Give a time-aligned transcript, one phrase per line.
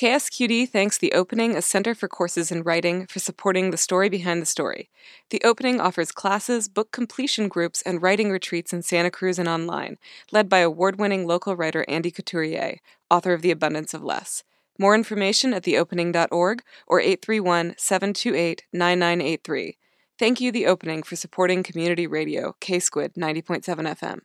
[0.00, 4.40] KSQD thanks The Opening, a center for courses in writing, for supporting the story behind
[4.40, 4.88] the story.
[5.28, 9.98] The Opening offers classes, book completion groups, and writing retreats in Santa Cruz and online,
[10.32, 12.78] led by award winning local writer Andy Couturier,
[13.10, 14.42] author of The Abundance of Less.
[14.78, 19.76] More information at theopening.org or 831 728 9983.
[20.18, 24.20] Thank you, The Opening, for supporting community radio, K Squid 90.7 FM.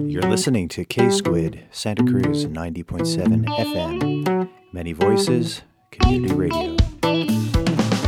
[0.00, 4.50] You're listening to K Squid, Santa Cruz 90.7 FM.
[4.72, 6.76] Many voices, community radio.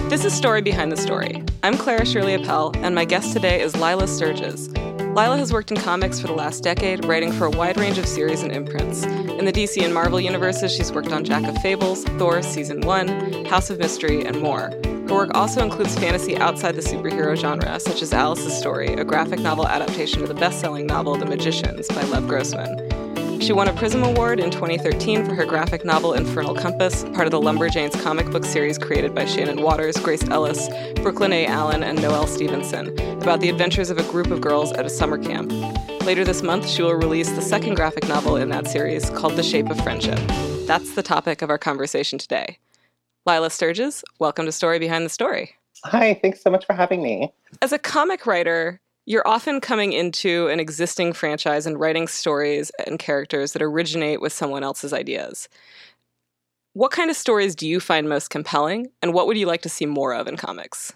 [0.09, 1.43] This is Story Behind the Story.
[1.63, 4.69] I'm Clara Shirley Appel, and my guest today is Lilah Sturges.
[5.15, 8.07] Lilah has worked in comics for the last decade, writing for a wide range of
[8.07, 9.05] series and imprints.
[9.05, 13.47] In the DC and Marvel universes, she's worked on Jack of Fables, Thor Season 1,
[13.47, 14.71] House of Mystery, and more.
[15.09, 19.41] Her work also includes fantasy outside the superhero genre, such as Alice's Story, a graphic
[19.41, 22.88] novel adaptation of the best selling novel The Magicians by Lev Grossman.
[23.41, 27.31] She won a Prism Award in 2013 for her graphic novel Infernal Compass, part of
[27.31, 31.47] the Lumberjanes comic book series created by Shannon Watters, Grace Ellis, Brooklyn A.
[31.47, 35.23] Allen, and Noelle Stevenson, about the adventures of a group of girls at a summer
[35.23, 35.53] camp.
[36.05, 39.43] Later this month, she will release the second graphic novel in that series called The
[39.45, 40.19] Shape of Friendship.
[40.67, 42.59] That's the topic of our conversation today.
[43.27, 45.55] Lilah Sturges, welcome to Story Behind the Story.
[45.85, 47.33] Hi, thanks so much for having me.
[47.63, 52.99] As a comic writer, you're often coming into an existing franchise and writing stories and
[52.99, 55.49] characters that originate with someone else's ideas.
[56.75, 59.71] What kind of stories do you find most compelling, and what would you like to
[59.71, 60.93] see more of in comics?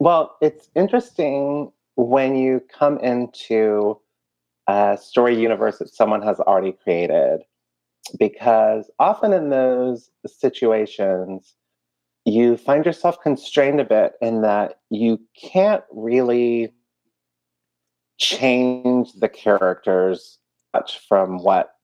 [0.00, 4.00] Well, it's interesting when you come into
[4.66, 7.42] a story universe that someone has already created
[8.18, 11.54] because often in those situations,
[12.24, 16.72] you find yourself constrained a bit in that you can't really
[18.18, 20.38] change the characters
[20.74, 21.74] much from what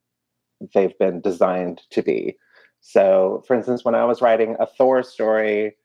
[0.74, 2.36] they've been designed to be.
[2.80, 5.76] So, for instance, when I was writing a Thor story,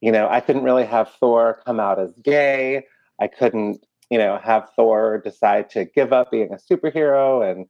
[0.00, 2.86] you know, I couldn't really have Thor come out as gay.
[3.20, 7.66] I couldn't, you know, have Thor decide to give up being a superhero and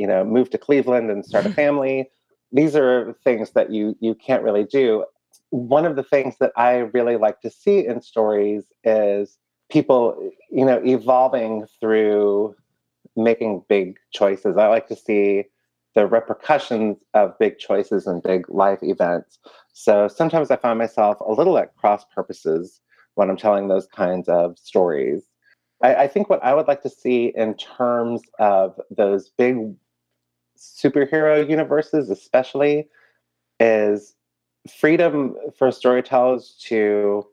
[0.00, 2.10] you know, move to Cleveland and start a family.
[2.52, 5.04] These are things that you you can't really do.
[5.50, 9.38] One of the things that I really like to see in stories is
[9.70, 12.54] people, you know, evolving through
[13.16, 14.56] making big choices.
[14.56, 15.44] I like to see
[15.94, 19.38] the repercussions of big choices and big life events.
[19.72, 22.80] So sometimes I find myself a little at cross purposes
[23.14, 25.24] when I'm telling those kinds of stories.
[25.82, 29.74] I, I, think what I would like to see in terms of those big
[30.56, 32.88] superhero universes, especially,
[33.58, 34.14] is
[34.78, 37.26] freedom for storytellers to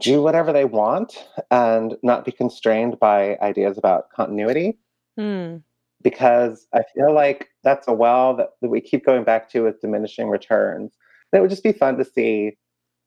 [0.00, 4.78] do whatever they want and not be constrained by ideas about continuity.
[5.18, 5.62] Mm.
[6.02, 9.80] Because I feel like that's a well that, that we keep going back to with
[9.80, 10.92] diminishing returns.
[11.32, 12.56] And it would just be fun to see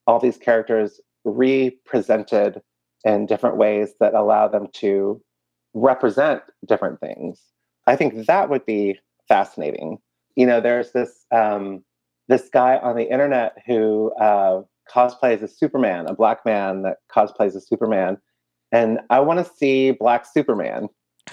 [0.07, 2.61] all these characters represented
[3.03, 5.21] in different ways that allow them to
[5.73, 7.41] represent different things.
[7.87, 9.99] I think that would be fascinating.
[10.35, 11.83] You know, there's this um,
[12.27, 17.55] this guy on the internet who uh, cosplays as Superman, a black man that cosplays
[17.55, 18.17] as Superman,
[18.71, 20.89] and I want to see Black Superman.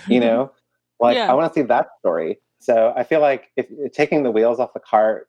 [0.07, 0.53] You know,
[1.01, 1.31] like yeah.
[1.31, 2.39] I want to see that story.
[2.59, 5.29] So I feel like if taking the wheels off the cart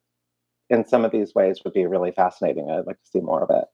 [0.70, 2.70] in some of these ways would be really fascinating.
[2.70, 3.66] I'd like to see more of it.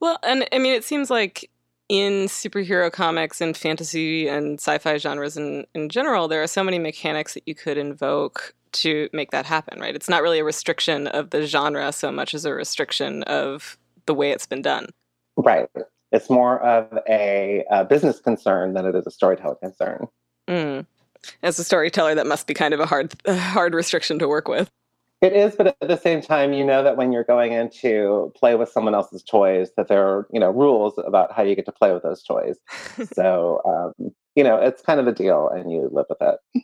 [0.00, 1.50] Well, and I mean, it seems like
[1.88, 6.78] in superhero comics and fantasy and sci-fi genres in, in general, there are so many
[6.78, 9.94] mechanics that you could invoke to make that happen, right?
[9.94, 14.14] It's not really a restriction of the genre so much as a restriction of the
[14.14, 14.88] way it's been done.
[15.36, 15.68] Right.
[16.12, 20.06] It's more of a, a business concern than it is a storytelling concern.
[20.48, 20.86] Mm.
[21.42, 24.70] As a storyteller, that must be kind of a hard, hard restriction to work with.
[25.22, 28.32] It is, but at the same time, you know that when you're going in to
[28.36, 31.64] play with someone else's toys, that there are you know rules about how you get
[31.66, 32.58] to play with those toys.
[33.14, 33.62] so
[33.98, 36.62] um, you know it's kind of a deal, and you live with it.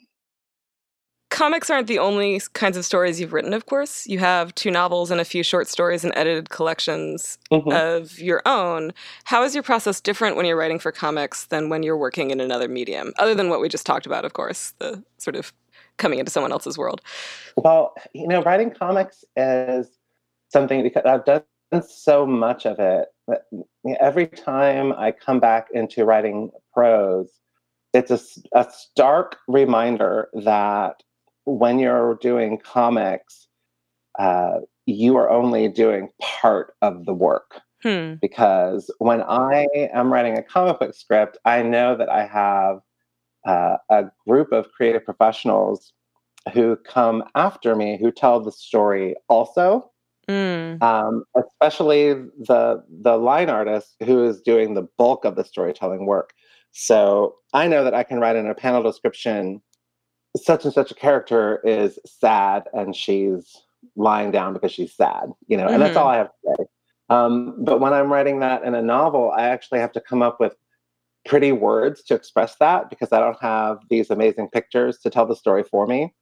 [1.30, 4.06] Comics aren't the only kinds of stories you've written, of course.
[4.06, 7.72] You have two novels and a few short stories and edited collections mm-hmm.
[7.72, 8.92] of your own.
[9.24, 12.38] How is your process different when you're writing for comics than when you're working in
[12.38, 13.14] another medium?
[13.18, 15.54] Other than what we just talked about, of course, the sort of
[15.98, 17.00] coming into someone else's world?
[17.56, 19.88] Well, you know, writing comics is
[20.48, 21.42] something because I've done
[21.88, 23.08] so much of it.
[23.28, 23.42] That
[24.00, 27.30] every time I come back into writing prose,
[27.92, 28.20] it's a,
[28.58, 31.02] a stark reminder that
[31.44, 33.48] when you're doing comics,
[34.18, 37.60] uh, you are only doing part of the work.
[37.82, 38.14] Hmm.
[38.20, 42.80] Because when I am writing a comic book script, I know that I have
[43.46, 45.92] uh, a group of creative professionals
[46.52, 49.90] who come after me who tell the story also.
[50.28, 50.80] Mm.
[50.82, 56.32] Um, especially the the line artist who is doing the bulk of the storytelling work.
[56.70, 59.60] So I know that I can write in a panel description
[60.36, 63.62] such and such a character is sad and she's
[63.96, 65.74] lying down because she's sad, you know, mm-hmm.
[65.74, 66.14] and that's all mm-hmm.
[66.14, 66.64] I have to say.
[67.10, 70.40] Um, but when I'm writing that in a novel, I actually have to come up
[70.40, 70.56] with
[71.24, 75.36] pretty words to express that because I don't have these amazing pictures to tell the
[75.36, 76.12] story for me.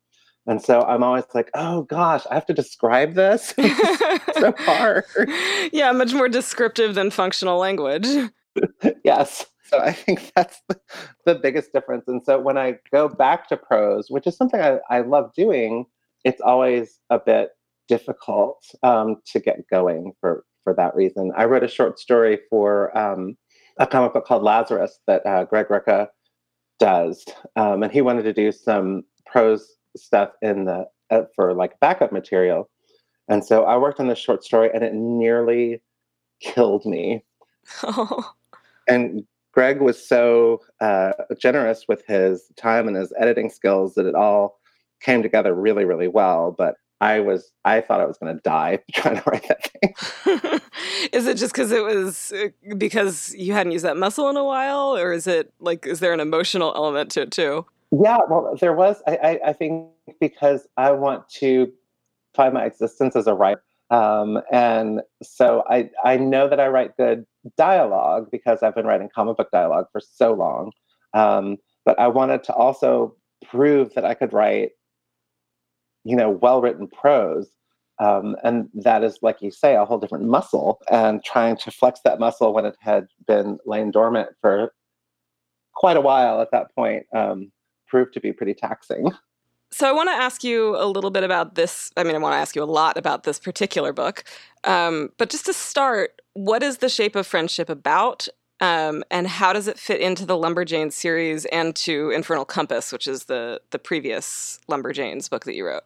[0.47, 3.55] And so I'm always like, oh gosh, I have to describe this.
[4.35, 5.05] so hard.
[5.73, 8.09] Yeah, much more descriptive than functional language.
[9.05, 9.47] yes.
[9.65, 10.81] So I think that's the,
[11.27, 12.05] the, biggest difference.
[12.09, 15.85] And so when I go back to prose, which is something I, I love doing,
[16.25, 17.51] it's always a bit
[17.87, 21.33] difficult um, to get going for for that reason.
[21.37, 23.37] I wrote a short story for um,
[23.79, 26.09] a comic book called Lazarus that uh, Greg Rucka
[26.79, 27.25] does,
[27.57, 32.13] um, and he wanted to do some prose stuff in the uh, for like backup
[32.13, 32.69] material,
[33.29, 35.83] and so I worked on this short story, and it nearly
[36.41, 37.25] killed me.
[37.83, 38.33] Oh.
[38.89, 44.17] And Greg was so uh, generous with his time and his editing skills that it
[44.17, 44.59] all
[45.01, 46.53] came together really, really well.
[46.57, 50.61] But I was, I thought I was going to die trying to write that thing.
[51.13, 54.45] is it just because it was uh, because you hadn't used that muscle in a
[54.45, 57.67] while, or is it like, is there an emotional element to it too?
[57.93, 59.03] Yeah, well, there was.
[59.07, 59.89] I, I, I think
[60.21, 61.73] because I want to
[62.35, 63.63] find my existence as a writer.
[63.91, 67.27] Um, and so I, I know that I write good
[67.57, 70.71] dialogue because I've been writing comic book dialogue for so long.
[71.13, 74.71] Um, but I wanted to also prove that I could write
[76.05, 77.49] you know, well written prose.
[77.99, 80.81] Um, and that is, like you say, a whole different muscle.
[80.91, 84.73] And trying to flex that muscle when it had been laying dormant for
[85.75, 87.53] quite a while at that point um,
[87.87, 89.11] proved to be pretty taxing.
[89.73, 91.93] So I want to ask you a little bit about this.
[91.97, 94.25] I mean, I want to ask you a lot about this particular book.
[94.65, 98.27] Um, but just to start, what is The Shape of Friendship about?
[98.61, 103.07] Um, and how does it fit into the Lumberjanes series and to Infernal Compass, which
[103.07, 105.85] is the the previous Lumberjanes book that you wrote?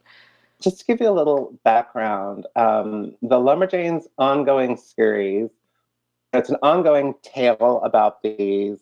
[0.61, 5.50] Just to give you a little background, um, the Lumberjanes ongoing series,
[6.32, 8.79] it's an ongoing tale about these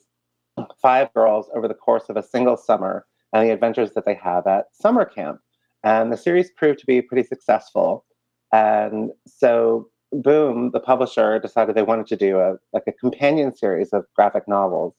[0.81, 4.47] five girls over the course of a single summer and the adventures that they have
[4.47, 5.41] at summer camp.
[5.83, 8.05] And the series proved to be pretty successful.
[8.53, 13.93] And so Boom, the publisher, decided they wanted to do a like a companion series
[13.93, 14.95] of graphic novels,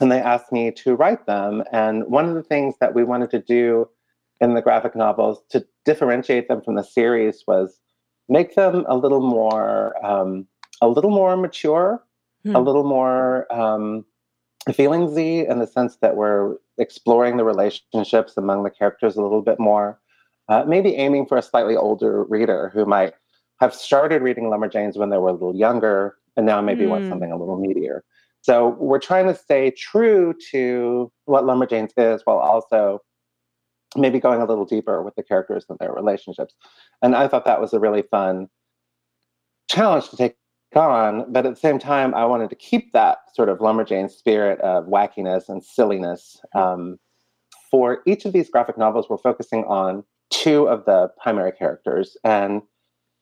[0.00, 1.64] and they asked me to write them.
[1.72, 3.88] And one of the things that we wanted to do
[4.40, 7.80] in the graphic novels to differentiate them from the series was
[8.28, 10.46] make them a little more um,
[10.80, 12.02] a little more mature,
[12.44, 12.54] hmm.
[12.54, 14.04] a little more um,
[14.68, 19.58] feelingsy in the sense that we're exploring the relationships among the characters a little bit
[19.58, 19.98] more.
[20.48, 23.12] Uh, maybe aiming for a slightly older reader who might
[23.60, 26.90] have started reading Lumberjanes when they were a little younger and now maybe mm.
[26.90, 27.10] want hmm.
[27.10, 28.00] something a little meatier.
[28.42, 33.00] So we're trying to stay true to what Lumberjanes is while also
[33.96, 36.54] maybe going a little deeper with the characters and their relationships.
[37.02, 38.48] And I thought that was a really fun
[39.68, 40.36] challenge to take
[40.76, 41.30] on.
[41.32, 44.84] But at the same time, I wanted to keep that sort of Lumberjane spirit of
[44.84, 46.40] wackiness and silliness.
[46.54, 46.98] Um,
[47.70, 52.16] for each of these graphic novels, we're focusing on two of the primary characters.
[52.24, 52.62] And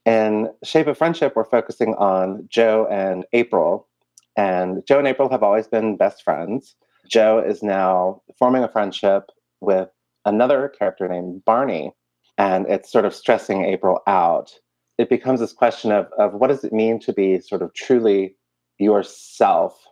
[0.06, 3.88] in Shape of Friendship, we're focusing on Jo and April.
[4.36, 6.76] And Jo and April have always been best friends.
[7.08, 9.24] Jo is now forming a friendship
[9.60, 9.88] with
[10.24, 11.92] another character named Barney,
[12.38, 14.52] and it's sort of stressing April out.
[14.98, 18.36] It becomes this question of, of what does it mean to be sort of truly
[18.78, 19.86] yourself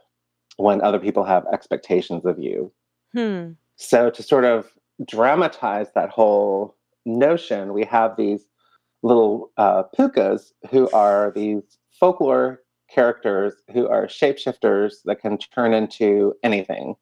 [0.56, 2.72] when other people have expectations of you?
[3.12, 3.52] Hmm.
[3.76, 4.70] So, to sort of
[5.04, 8.44] dramatize that whole notion, we have these
[9.04, 16.34] little uh, pukas who are these folklore characters who are shapeshifters that can turn into
[16.42, 16.94] anything.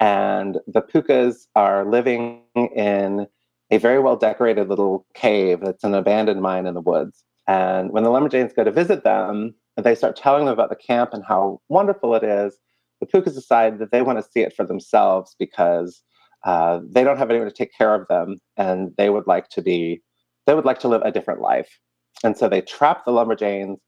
[0.00, 3.26] And the pukas are living in
[3.70, 7.22] a very well decorated little cave that's an abandoned mine in the woods.
[7.46, 11.12] And when the Lumberjanes go to visit them, they start telling them about the camp
[11.12, 12.58] and how wonderful it is.
[13.00, 16.02] The pukas decide that they want to see it for themselves because
[16.44, 19.60] uh, they don't have anyone to take care of them and they would like to
[19.62, 20.02] be
[20.46, 21.78] they would like to live a different life.
[22.24, 23.78] And so they trap the Lumberjanes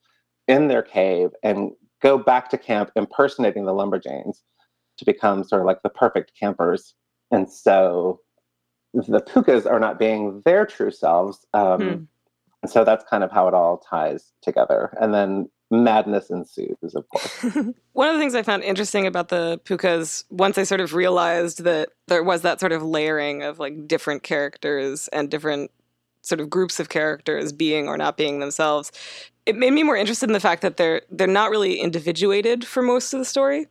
[0.47, 1.73] in their cave and
[2.03, 4.43] go back to camp impersonating the Lumberjanes
[4.99, 6.95] to become sort of like the perfect campers.
[7.31, 8.21] And so
[8.93, 11.47] the Pukas are not being their true selves.
[11.55, 12.05] Um, hmm.
[12.63, 14.97] And so that's kind of how it all ties together.
[15.01, 17.45] And then madness ensues, of course.
[17.93, 21.65] One of the things I found interesting about the Pukas, once I sort of realized
[21.65, 25.71] that there was that sort of layering of like different characters and different
[26.29, 28.93] sort of groups of characters being or not being themselves,
[29.47, 32.83] it made me more interested in the fact that they're they're not really individuated for
[32.83, 33.67] most of the story.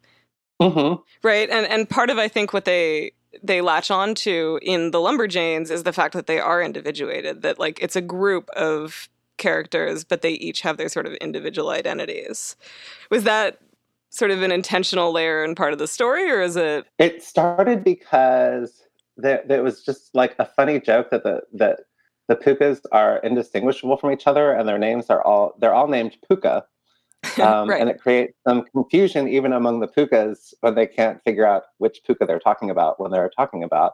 [0.61, 1.01] Mm-hmm.
[1.23, 1.49] Right.
[1.49, 3.11] And and part of I think what they
[3.43, 7.59] they latch on to in the Lumberjanes is the fact that they are individuated, that
[7.59, 12.55] like it's a group of characters, but they each have their sort of individual identities.
[13.11, 13.59] Was that
[14.09, 16.85] sort of an intentional layer and part of the story, or is it?
[16.97, 18.81] It started because
[19.15, 21.81] there, there was just like a funny joke that the that
[22.27, 26.17] the Pukas are indistinguishable from each other, and their names are all they're all named
[26.27, 26.65] Puka.
[27.41, 27.81] Um, right.
[27.81, 32.01] And it creates some confusion even among the Pukas when they can't figure out which
[32.05, 33.93] Puka they're talking about when they're talking about.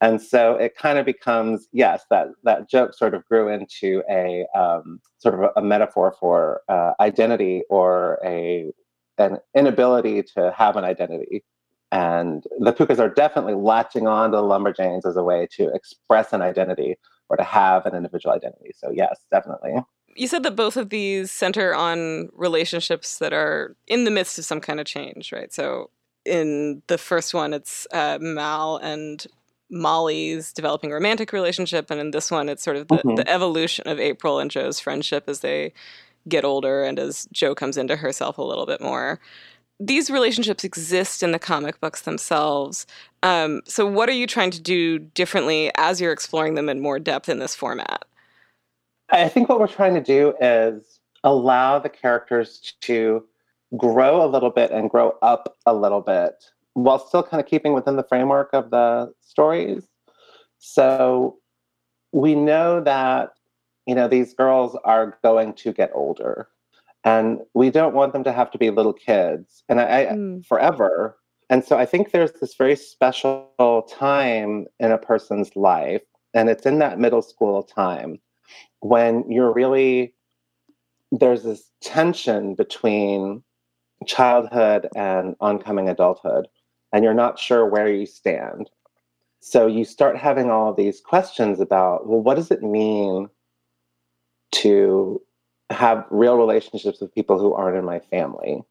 [0.00, 4.46] And so it kind of becomes yes, that that joke sort of grew into a
[4.56, 8.72] um, sort of a, a metaphor for uh, identity or a
[9.18, 11.44] an inability to have an identity.
[11.92, 16.32] And the Pukas are definitely latching on to the Lumberjanes as a way to express
[16.32, 16.96] an identity
[17.30, 18.72] or to have an individual identity.
[18.76, 19.76] So yes, definitely.
[20.16, 24.44] You said that both of these center on relationships that are in the midst of
[24.44, 25.52] some kind of change, right?
[25.52, 25.90] So
[26.26, 29.24] in the first one, it's uh, Mal and
[29.70, 33.16] Molly's developing romantic relationship, and in this one, it's sort of the, Mhm.
[33.16, 35.72] the evolution of April and Jo's friendship as they
[36.28, 39.20] get older and as Jo comes into herself a little bit more.
[39.82, 42.86] These relationships exist in the comic books themselves.
[43.22, 46.98] Um, so, what are you trying to do differently as you're exploring them in more
[46.98, 48.04] depth in this format?
[49.10, 53.24] I think what we're trying to do is allow the characters to
[53.76, 56.44] grow a little bit and grow up a little bit
[56.74, 59.88] while still kind of keeping within the framework of the stories.
[60.58, 61.38] So
[62.12, 63.30] we know that
[63.86, 66.48] you know these girls are going to get older
[67.04, 70.44] and we don't want them to have to be little kids and I, I Mm.
[70.46, 71.16] forever.
[71.48, 76.02] And so I think there's this very special time in a person's life
[76.34, 78.20] and it's in that middle school time
[78.80, 80.14] when you're really
[81.12, 83.42] there's this tension between
[84.06, 86.46] childhood and oncoming adulthood
[86.92, 88.70] and you're not sure where you stand
[89.40, 93.28] so you start having all of these questions about well what does it mean
[94.52, 95.20] to
[95.70, 98.62] have real relationships with people who aren't in my family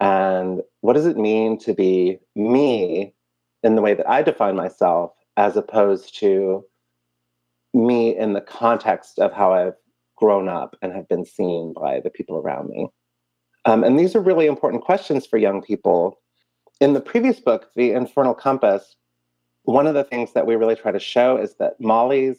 [0.00, 3.12] and what does it mean to be me
[3.62, 6.64] in the way that i define myself as opposed to
[7.74, 9.76] me in the context of how I've
[10.16, 12.88] grown up and have been seen by the people around me.
[13.64, 16.18] Um, and these are really important questions for young people.
[16.80, 18.96] In the previous book, The Infernal Compass,
[19.64, 22.38] one of the things that we really try to show is that Molly's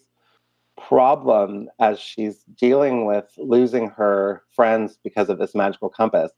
[0.88, 6.31] problem as she's dealing with losing her friends because of this magical compass,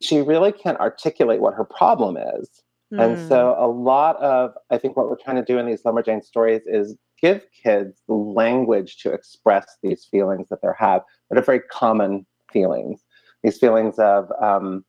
[0.00, 2.62] she really can't articulate what her problem is.
[2.98, 3.28] And Mm.
[3.28, 6.62] so, a lot of, I think, what we're trying to do in these Lumberjane stories
[6.66, 11.60] is give kids the language to express these feelings that they have, that are very
[11.60, 13.04] common feelings.
[13.42, 14.84] These feelings of, um,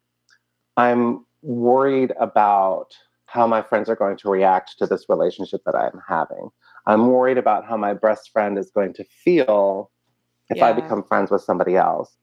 [0.78, 2.88] I'm worried about
[3.28, 6.50] how my friends are going to react to this relationship that I'm having.
[6.86, 9.92] I'm worried about how my best friend is going to feel
[10.50, 12.16] if I become friends with somebody else.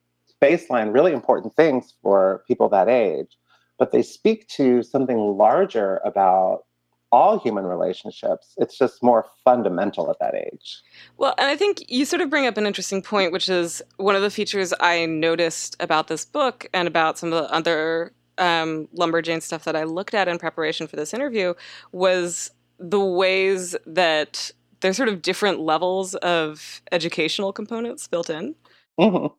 [0.42, 3.38] Baseline, really important things for people that age
[3.78, 6.64] but they speak to something larger about
[7.10, 8.52] all human relationships.
[8.58, 10.82] It's just more fundamental at that age.
[11.16, 14.14] Well, and I think you sort of bring up an interesting point, which is one
[14.14, 18.88] of the features I noticed about this book and about some of the other um,
[18.94, 21.54] Lumberjane stuff that I looked at in preparation for this interview
[21.92, 28.54] was the ways that there's sort of different levels of educational components built in.
[28.98, 29.32] Mhm.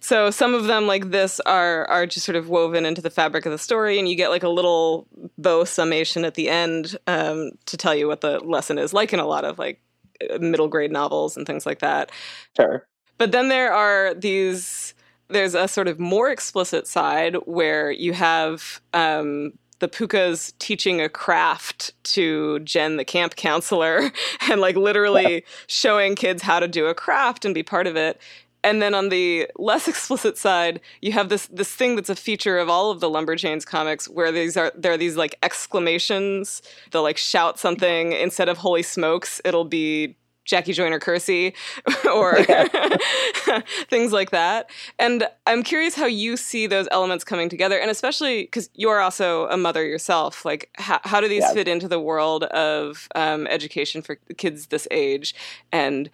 [0.00, 3.46] So some of them, like this, are are just sort of woven into the fabric
[3.46, 5.06] of the story, and you get like a little
[5.38, 9.20] bow summation at the end um, to tell you what the lesson is, like in
[9.20, 9.80] a lot of like
[10.28, 12.10] uh, middle grade novels and things like that.
[12.56, 12.86] Sure.
[13.18, 14.94] But then there are these.
[15.28, 21.08] There's a sort of more explicit side where you have um, the Pukas teaching a
[21.08, 24.12] craft to Jen, the camp counselor,
[24.48, 28.20] and like literally showing kids how to do a craft and be part of it.
[28.62, 32.58] And then on the less explicit side, you have this this thing that's a feature
[32.58, 36.62] of all of the Lumberjanes comics, where these are there are these like exclamations.
[36.90, 41.54] They'll like shout something instead of "Holy smokes!" It'll be Jackie Joyner Kersee
[42.12, 42.36] or
[43.88, 44.70] things like that.
[44.98, 49.46] And I'm curious how you see those elements coming together, and especially because you're also
[49.48, 50.44] a mother yourself.
[50.44, 54.88] Like, how, how do these fit into the world of um, education for kids this
[54.90, 55.34] age?
[55.72, 56.10] And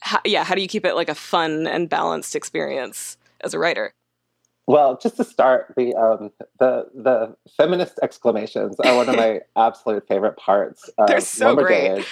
[0.00, 3.58] how, yeah, how do you keep it like a fun and balanced experience as a
[3.58, 3.94] writer?
[4.68, 10.08] Well, just to start, the um, the the feminist exclamations are one of my absolute
[10.08, 10.90] favorite parts.
[11.06, 12.04] They're so great.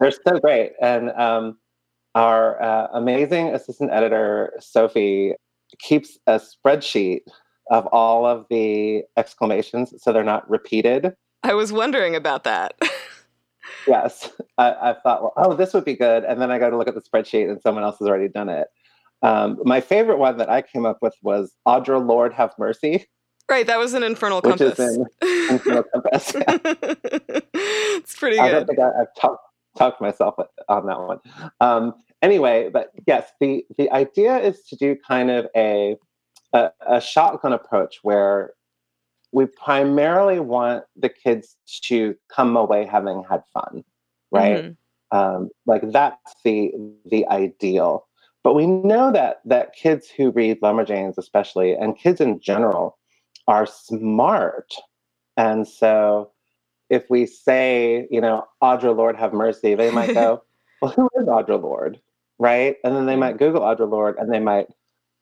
[0.00, 1.58] They're so great, and um,
[2.14, 5.34] our uh, amazing assistant editor Sophie
[5.78, 7.20] keeps a spreadsheet
[7.70, 11.14] of all of the exclamations so they're not repeated.
[11.42, 12.74] I was wondering about that.
[13.86, 16.76] yes, I, I, thought, well, oh, this would be good, and then I go to
[16.76, 18.68] look at the spreadsheet, and someone else has already done it.
[19.22, 23.06] Um, my favorite one that I came up with was Audre Lorde Have Mercy.
[23.50, 24.78] Right, that was an Infernal Compass.
[24.78, 25.06] Which is in
[25.50, 26.34] Infernal Compass.
[26.34, 27.98] Yeah.
[28.00, 28.44] it's pretty good.
[28.44, 29.47] I don't think I, have talked
[29.78, 30.34] talked myself
[30.68, 31.18] on that one.
[31.60, 35.96] Um, anyway, but yes, the the idea is to do kind of a
[36.52, 38.52] a, a shotgun approach where
[39.32, 43.84] we primarily want the kids to come away having had fun,
[44.30, 44.64] right?
[44.64, 45.16] Mm-hmm.
[45.16, 46.72] Um, like that's the
[47.06, 48.06] the ideal.
[48.44, 52.98] But we know that that kids who read Lumberjanes, especially, and kids in general,
[53.46, 54.74] are smart,
[55.36, 56.30] and so
[56.90, 60.42] if we say, you know, Audre Lorde have mercy, they might go,
[60.82, 62.00] well, who is Audre Lorde,
[62.38, 62.76] right?
[62.84, 64.68] And then they might Google Audre Lorde, and they might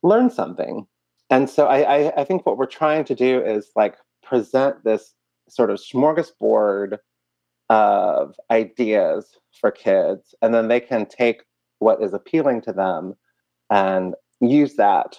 [0.03, 0.87] learn something.
[1.31, 5.15] And so I, I, I think what we're trying to do is like present this
[5.49, 6.99] sort of smorgasbord
[7.69, 11.43] of ideas for kids, and then they can take
[11.79, 13.15] what is appealing to them
[13.71, 15.17] and use that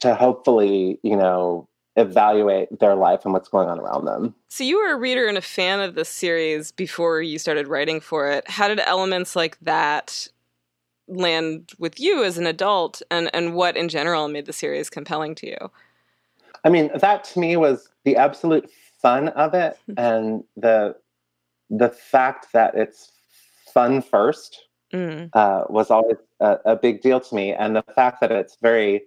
[0.00, 4.34] to hopefully, you know, evaluate their life and what's going on around them.
[4.48, 8.00] So you were a reader and a fan of this series before you started writing
[8.00, 8.48] for it.
[8.48, 10.28] How did elements like that
[11.08, 15.34] land with you as an adult and and what in general made the series compelling
[15.36, 15.70] to you?
[16.64, 18.70] I mean, that to me was the absolute
[19.02, 20.96] fun of it and the
[21.70, 23.12] the fact that it's
[23.72, 25.28] fun first mm.
[25.34, 29.02] uh, was always a, a, big deal to me, and the fact that it's very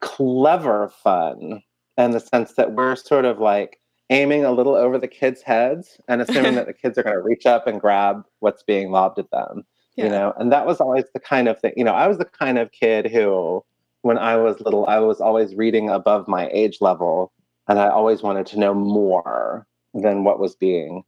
[0.00, 1.62] clever fun
[2.04, 3.80] in the sense that we're sort of like
[4.10, 7.22] aiming a little over the kids' heads and assuming that the kids are going to
[7.22, 9.64] reach up and grab what's being lobbed at them.
[9.96, 10.04] Yeah.
[10.04, 11.72] You know, and that was always the kind of thing.
[11.76, 13.64] You know, I was the kind of kid who,
[14.02, 17.32] when I was little, I was always reading above my age level,
[17.68, 21.02] and I always wanted to know more than what was being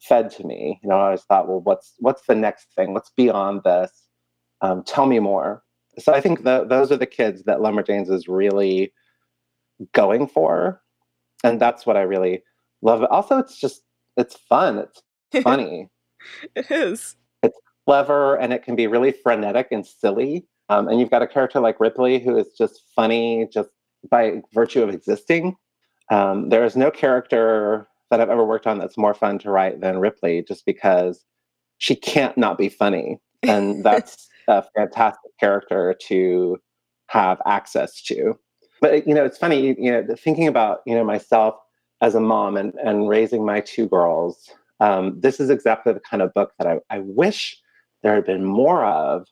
[0.00, 0.78] fed to me.
[0.82, 2.92] You know, I always thought, well, what's what's the next thing?
[2.92, 4.08] What's beyond this?
[4.60, 5.62] Um, tell me more.
[5.98, 8.92] So I think the, those are the kids that Lumberjanes is really
[9.92, 10.80] going for,
[11.42, 12.42] and that's what I really
[12.82, 13.04] love.
[13.04, 13.82] Also, it's just
[14.16, 14.78] it's fun.
[14.78, 15.02] It's
[15.42, 15.88] funny.
[16.54, 17.16] it is.
[17.42, 20.46] It's clever, and it can be really frenetic and silly.
[20.68, 23.68] Um, and you've got a character like Ripley who is just funny just
[24.10, 25.56] by virtue of existing.
[26.10, 29.80] Um, there is no character that I've ever worked on that's more fun to write
[29.80, 31.24] than Ripley, just because
[31.78, 36.58] she can't not be funny, and that's a fantastic character to
[37.08, 38.38] have access to.
[38.84, 41.54] But you know, it's funny, you know, thinking about you know myself
[42.02, 44.50] as a mom and and raising my two girls.
[44.78, 47.56] Um, this is exactly the kind of book that I, I wish
[48.02, 49.26] there had been more of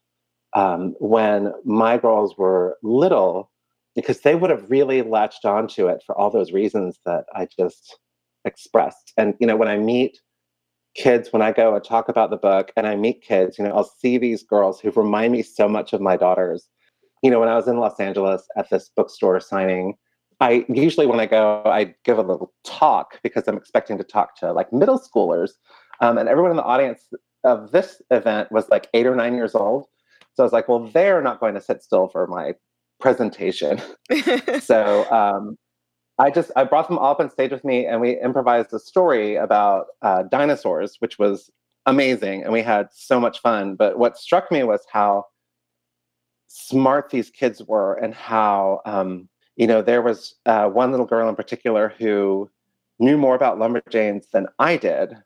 [0.55, 3.51] um, when my girls were little,
[3.95, 7.99] because they would have really latched onto it for all those reasons that I just
[8.47, 9.13] expressed.
[9.19, 10.19] And you know, when I meet
[10.95, 13.73] kids, when I go and talk about the book, and I meet kids, you know,
[13.73, 16.71] I'll see these girls who remind me so much of my daughters.
[17.23, 19.97] You know, when I was in Los Angeles at this bookstore signing,
[20.41, 24.37] I usually when I go, I give a little talk because I'm expecting to talk
[24.41, 25.53] to like middle schoolers,
[26.01, 27.09] um, and everyone in the audience
[27.45, 29.87] of this event was like eight or nine years old.
[30.35, 32.55] So I was like, well, they're not going to sit still for my
[33.01, 33.81] presentation.
[34.61, 35.59] so um,
[36.19, 38.79] I just I brought them all up on stage with me, and we improvised a
[38.79, 41.51] story about uh, dinosaurs, which was
[41.87, 43.77] amazing, and we had so much fun.
[43.77, 45.27] But what struck me was how
[46.53, 51.29] smart these kids were, and how um, you know there was uh, one little girl
[51.29, 52.51] in particular who
[52.99, 55.17] knew more about lumberjanes than I did,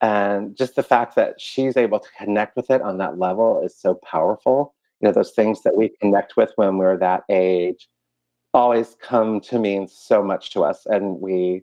[0.00, 3.76] and just the fact that she's able to connect with it on that level is
[3.76, 4.74] so powerful.
[5.00, 7.88] You know, those things that we connect with when we're that age
[8.52, 10.84] always come to mean so much to us.
[10.86, 11.62] And we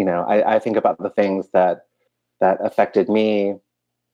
[0.00, 1.82] you know i, I think about the things that
[2.40, 3.56] that affected me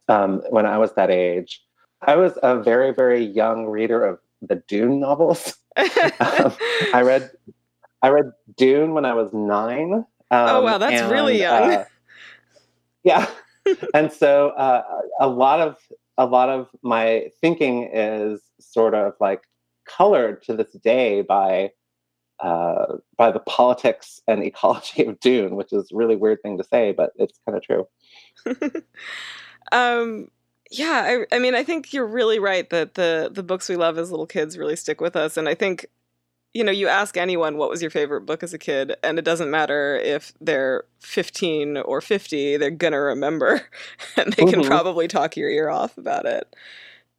[0.08, 1.62] um, when i was that age
[2.02, 5.56] i was a very very young reader of the dune novels.
[5.78, 6.54] Um,
[6.94, 7.30] i read
[8.00, 11.70] i read dune when i was nine um, oh wow that's and, really young.
[11.74, 11.84] uh,
[13.06, 13.28] yeah.
[13.94, 14.82] And so uh,
[15.20, 15.76] a lot of
[16.18, 19.42] a lot of my thinking is sort of like
[19.86, 21.70] colored to this day by
[22.40, 26.64] uh, by the politics and ecology of Dune, which is a really weird thing to
[26.64, 27.86] say, but it's kind of true.
[29.72, 30.28] um,
[30.70, 33.98] yeah, I, I, mean, I think you're really right that the the books we love
[33.98, 35.86] as little kids really stick with us, and I think
[36.54, 39.26] you know, you ask anyone what was your favorite book as a kid, and it
[39.26, 43.62] doesn't matter if they're 15 or 50, they're gonna remember
[44.16, 44.62] and they can Mhm.
[44.62, 46.54] probably talk your ear off about it.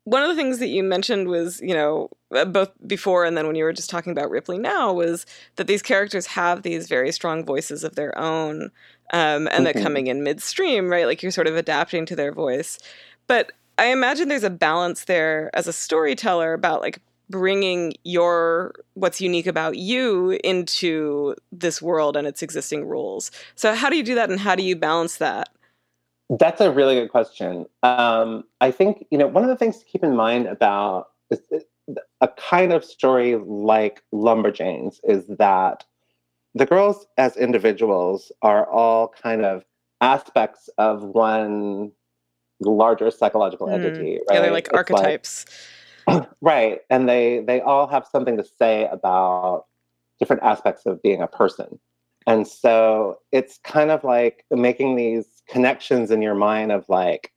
[0.05, 3.45] One of the things that you mentioned was, you know, uh, both before and then
[3.45, 5.25] when you were just talking about Ripley now, was
[5.57, 8.71] that these characters have these very strong voices of their own,
[9.13, 9.83] um, and that Mhm.
[9.83, 11.05] coming in midstream, right?
[11.05, 12.79] Like you're sort of adapting to their voice.
[13.27, 19.19] But I imagine there's a balance there as a storyteller about like bringing your what's
[19.19, 23.31] unique about you into this world and its existing rules.
[23.55, 25.49] So how do you do that and how do you balance that?
[26.29, 27.65] That's a really good question.
[27.83, 31.07] Um, I think you know one of the things to keep in mind about
[32.21, 35.85] a kind of story like Lumberjanes is that
[36.53, 39.63] the girls as individuals are all kind of
[40.01, 41.91] aspects of one
[42.59, 43.73] larger psychological Mm.
[43.73, 44.19] entity.
[44.31, 44.51] Yeah, they're right?
[44.53, 45.45] like It's archetypes.
[46.41, 49.65] right, and they they all have something to say about
[50.19, 51.79] different aspects of being a person.
[52.25, 57.31] And so it's kind of like making these connections in your mind of like,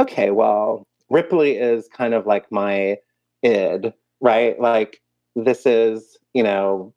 [0.00, 2.96] okay, well, Ripley is kind of like my
[3.42, 4.58] id, right?
[4.58, 5.02] Like
[5.36, 6.94] this is, you know,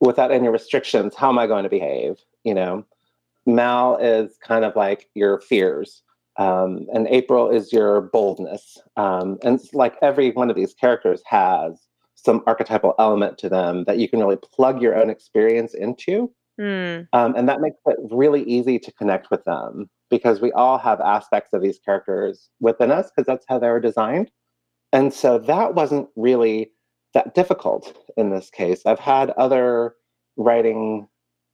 [0.00, 2.16] without any restrictions, how am I going to behave?
[2.44, 2.84] You know,
[3.46, 6.02] Mal is kind of like your fears.
[6.38, 8.78] Um, and April is your boldness.
[8.96, 13.84] Um, and it's like every one of these characters has some archetypal element to them
[13.84, 16.32] that you can really plug your own experience into.
[16.58, 17.02] Hmm.
[17.12, 21.00] Um, and that makes it really easy to connect with them because we all have
[21.00, 24.30] aspects of these characters within us because that's how they were designed.
[24.92, 26.72] And so that wasn't really
[27.14, 28.82] that difficult in this case.
[28.86, 29.94] I've had other
[30.36, 31.08] writing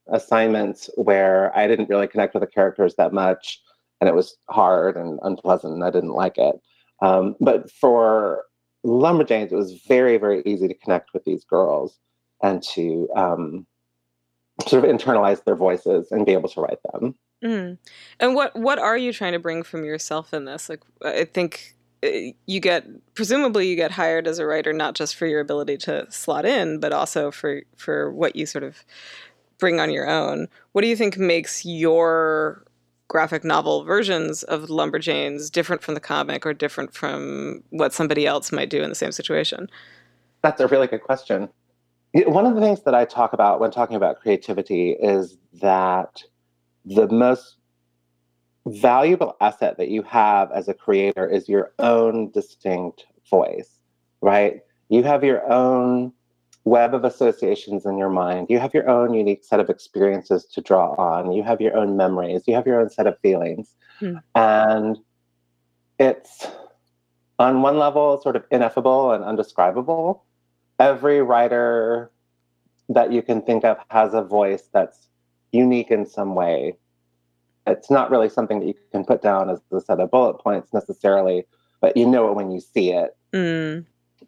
[0.08, 3.60] assignments where I didn't really connect with the characters that much
[4.00, 6.56] and it was hard and unpleasant and I didn't like it.
[7.00, 8.44] Um, but for
[8.84, 11.98] Lumberjanes, it was very, very easy to connect with these girls
[12.42, 13.66] and to um,
[14.66, 17.14] sort of internalize their voices and be able to write them.
[17.42, 17.78] Mm.
[18.20, 20.68] And what what are you trying to bring from yourself in this?
[20.68, 22.08] Like, I think uh,
[22.46, 26.10] you get presumably you get hired as a writer not just for your ability to
[26.10, 28.84] slot in, but also for for what you sort of
[29.58, 30.48] bring on your own.
[30.72, 32.64] What do you think makes your
[33.14, 38.50] graphic novel versions of Lumberjanes different from the comic or different from what somebody else
[38.50, 39.70] might do in the same situation?
[40.42, 41.48] That's a really good question.
[42.12, 46.24] One of the things that I talk about when talking about creativity is that
[46.84, 47.54] the most
[48.66, 53.78] valuable asset that you have as a creator is your own distinct voice,
[54.22, 54.62] right?
[54.88, 56.12] You have your own
[56.64, 58.46] web of associations in your mind.
[58.48, 61.32] You have your own unique set of experiences to draw on.
[61.32, 62.44] You have your own memories.
[62.46, 63.74] You have your own set of feelings.
[63.98, 64.16] Hmm.
[64.34, 64.98] And
[65.98, 66.46] it's
[67.38, 70.24] on one level sort of ineffable and undescribable.
[70.78, 72.10] Every writer
[72.88, 75.08] that you can think of has a voice that's
[75.52, 76.76] unique in some way.
[77.66, 80.72] It's not really something that you can put down as a set of bullet points
[80.72, 81.46] necessarily,
[81.80, 83.84] but you know it when you see it Mm.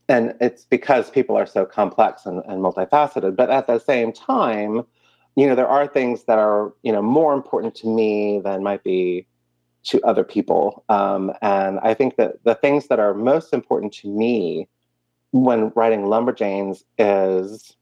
[0.08, 3.36] And it's because people are so complex and, and multifaceted.
[3.36, 4.84] But at the same time
[5.36, 8.82] you know there are things that are you know more important to me than might
[8.82, 9.26] be
[9.84, 10.84] to other people.
[10.88, 14.68] Um, and i think that the things that are most important to me
[15.30, 17.76] when writing lumberjanes is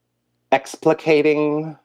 [0.52, 1.78] explicating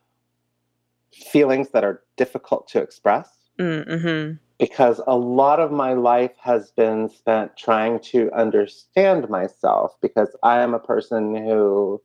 [1.13, 3.29] feelings that are difficult to express.
[3.59, 4.33] Mm-hmm.
[4.59, 10.59] Because a lot of my life has been spent trying to understand myself because I
[10.59, 12.01] am a person who,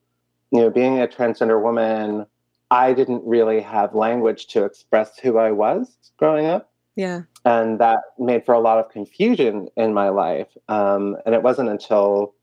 [0.53, 2.27] you know, being a transgender woman,
[2.71, 6.71] I didn't really have language to express who I was growing up.
[6.95, 7.23] Yeah.
[7.45, 10.49] And that made for a lot of confusion in my life.
[10.69, 12.35] Um, and it wasn't until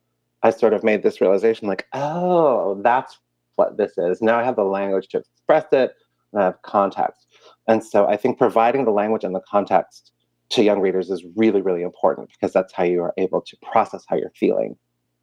[0.43, 3.17] I sort of made this realization like, oh, that's
[3.55, 4.21] what this is.
[4.21, 5.95] Now I have the language to express it
[6.33, 7.27] and I have context.
[7.67, 10.11] And so I think providing the language and the context
[10.49, 14.03] to young readers is really, really important because that's how you are able to process
[14.07, 14.75] how you're feeling.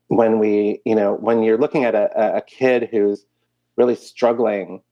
[0.08, 3.26] When we, you know, when you're looking at a, a kid who's
[3.76, 4.82] really struggling,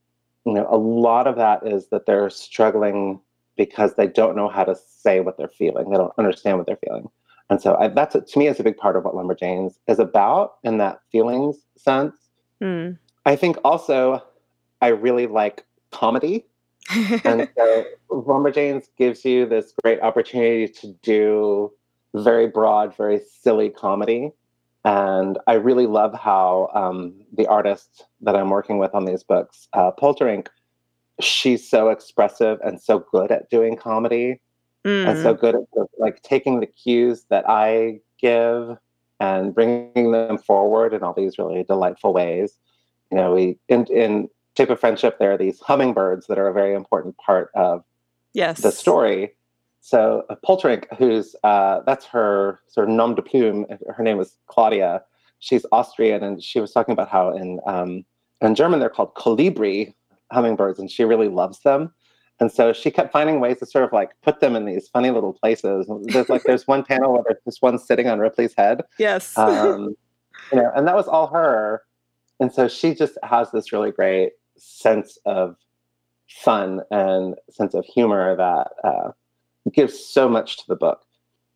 [0.45, 3.21] you know, a lot of that is that they're struggling
[3.57, 5.91] because they don't know how to say what they're feeling.
[5.91, 7.09] They don't understand what they're feeling.
[7.49, 9.99] And so I, that's, a, to me, is a big part of what Lumberjanes is
[9.99, 12.15] about in that feelings sense.
[12.63, 12.99] Mm.
[13.25, 14.23] I think also
[14.83, 16.45] I really like comedy
[17.25, 21.73] and so Lumberjanes gives you this great opportunity to do
[22.15, 24.33] very broad, very silly comedy.
[24.85, 29.69] And I really love how um, the artist that I'm working with on these books,
[29.73, 30.47] uh, Polterink,
[31.21, 34.41] she's so expressive and so good at doing comedy
[34.85, 35.41] and so Mm.
[35.41, 35.63] good at
[35.99, 38.77] like taking the cues that I give
[39.19, 42.59] and bringing them forward in all these really delightful ways.
[43.11, 46.53] you know, we in in Shape of Friendship, there are these hummingbirds that are a
[46.53, 47.85] very important part of
[48.33, 48.61] yes.
[48.61, 49.35] the story.
[49.81, 53.67] So uh, Polterink, who's uh, that's her sort of nom de plume.
[53.95, 55.03] Her name is Claudia.
[55.39, 58.05] She's Austrian, and she was talking about how in um,
[58.41, 59.95] in German they're called colibri
[60.33, 61.93] hummingbirds, and she really loves them.
[62.41, 65.11] And so she kept finding ways to sort of like put them in these funny
[65.11, 65.87] little places.
[66.07, 68.83] There's like there's one panel where there's just one sitting on Ripley's head.
[68.99, 69.37] Yes.
[69.39, 69.95] Um,
[70.53, 71.83] you know, and that was all her.
[72.41, 75.57] And so she just has this really great sense of
[76.29, 79.11] fun and sense of humor that uh,
[79.73, 81.03] gives so much to the book.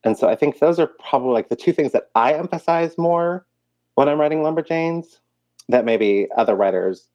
[0.04, 3.46] And so I think those are probably like the two things that I emphasize more
[3.96, 5.18] when I'm writing Lumberjanes
[5.68, 7.08] that maybe other writers,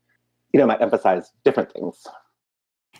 [0.53, 2.07] you know, might emphasize different things.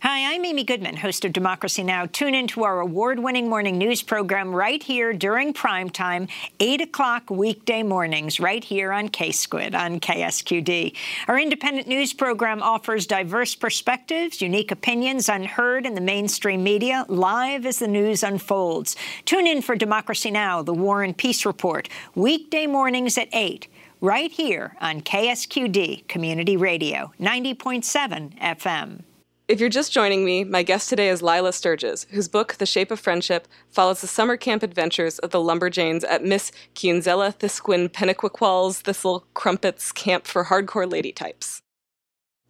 [0.01, 2.05] Hi, I'm Amy Goodman, host of Democracy Now!
[2.05, 6.27] Tune in to our award-winning morning news program right here during prime time,
[6.59, 10.95] 8 o'clock weekday mornings, right here on K-Squid on KSQD.
[11.27, 17.65] Our independent news program offers diverse perspectives, unique opinions unheard in the mainstream media, live
[17.65, 18.97] as the news unfolds.
[19.23, 23.67] Tune in for Democracy Now!, the War and Peace Report, weekday mornings at 8
[24.01, 29.01] right here on KSQD Community Radio, 90.7 FM.
[29.47, 32.89] If you're just joining me, my guest today is Lilah Sturges, whose book, The Shape
[32.89, 38.79] of Friendship, follows the summer camp adventures of the Lumberjanes at Miss Qiunzella Thiskwin Penniquiqul's
[38.79, 41.61] Thistle Crumpets Camp for Hardcore Lady Types.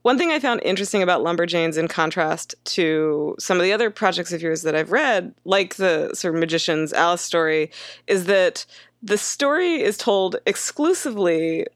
[0.04, 4.32] One thing I found interesting about Lumberjanes, in contrast to some of the other projects
[4.32, 7.72] of yours that I've read, like the sort of Magician's Alice story,
[8.08, 8.66] is that
[9.04, 11.68] the story is told exclusively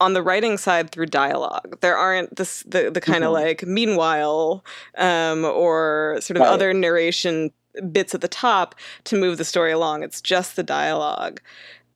[0.00, 1.78] on the writing side through dialogue.
[1.80, 3.44] There aren't this the the kind of mm-hmm.
[3.44, 4.64] like meanwhile
[4.96, 6.52] um, or sort of right.
[6.52, 7.52] other narration
[7.92, 10.02] bits at the top to move the story along.
[10.02, 11.40] It's just the dialogue.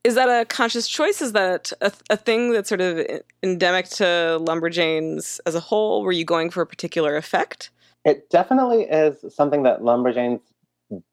[0.05, 1.23] Is that a conscious choice?
[1.23, 3.07] Is that a, a thing that's sort of
[3.43, 6.03] endemic to Lumberjanes as a whole?
[6.03, 7.71] Were you going for a particular effect?
[8.05, 10.43] It definitely is something that Lumberjanes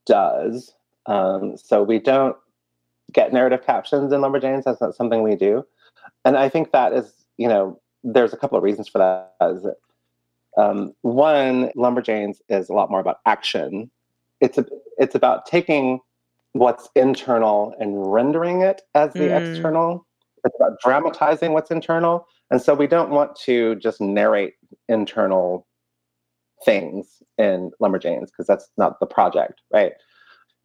[0.04, 0.74] does.
[1.06, 2.36] Um, so we don't
[3.12, 4.64] get narrative captions in Lumberjanes.
[4.64, 5.64] That's not something we do
[6.24, 9.76] and I think that is, you know, there's a couple of reasons for that.
[10.56, 13.90] Um, one, Lumberjanes is a lot more about action.
[14.40, 14.66] It's a,
[14.98, 16.00] it's about taking
[16.52, 19.50] what's internal and rendering it as the mm.
[19.50, 20.06] external.
[20.44, 24.54] It's about dramatizing what's internal, and so we don't want to just narrate
[24.88, 25.66] internal
[26.64, 29.92] things in Lumberjanes because that's not the project, right?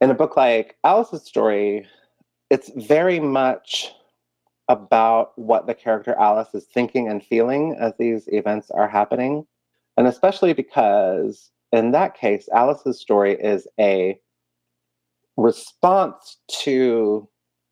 [0.02, 1.88] In a book like Alice's story,
[2.50, 3.92] it's very much
[4.70, 9.46] about what the character Alice is thinking and feeling as these events are happening.
[9.96, 14.20] And especially because in that case, Alice's story is a
[15.38, 17.28] response to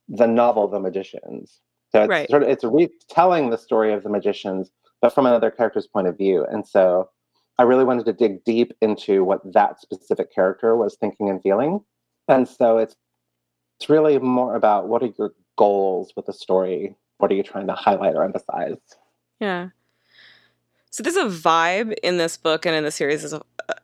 [0.07, 1.59] the novel The Magicians.
[1.91, 2.29] So it's right.
[2.29, 4.69] sort of it's retelling the story of the magicians,
[5.01, 6.45] but from another character's point of view.
[6.51, 7.09] And so
[7.57, 11.79] I really wanted to dig deep into what that specific character was thinking and feeling.
[12.27, 12.95] And so it's
[13.79, 16.95] it's really more about what are your goals with the story?
[17.17, 18.77] What are you trying to highlight or emphasize?
[19.39, 19.69] Yeah.
[20.95, 23.41] So there's a vibe in this book and in the series as a,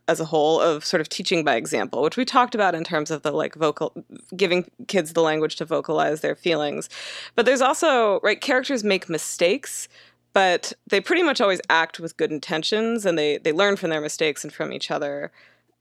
[0.08, 3.10] as a whole of sort of teaching by example, which we talked about in terms
[3.10, 3.92] of the like vocal
[4.34, 6.88] giving kids the language to vocalize their feelings.
[7.34, 9.88] But there's also right characters make mistakes,
[10.32, 14.00] but they pretty much always act with good intentions and they they learn from their
[14.00, 15.30] mistakes and from each other.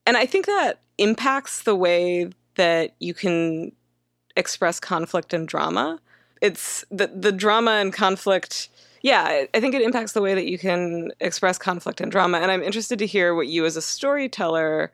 [0.05, 3.71] And I think that impacts the way that you can
[4.35, 5.99] express conflict and drama.
[6.41, 8.69] It's the the drama and conflict.
[9.03, 12.37] Yeah, I think it impacts the way that you can express conflict and drama.
[12.37, 14.91] And I'm interested to hear what you, as a storyteller,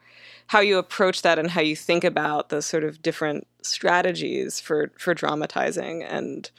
[0.47, 4.91] how you approach that and how you think about the sort of different strategies for
[4.97, 6.49] for dramatizing and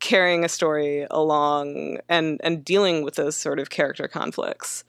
[0.00, 4.84] carrying a story along and and dealing with those sort of character conflicts.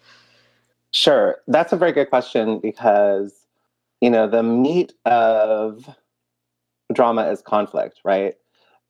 [0.91, 3.33] Sure, that's a very good question because
[4.01, 5.89] you know the meat of
[6.93, 8.35] drama is conflict, right?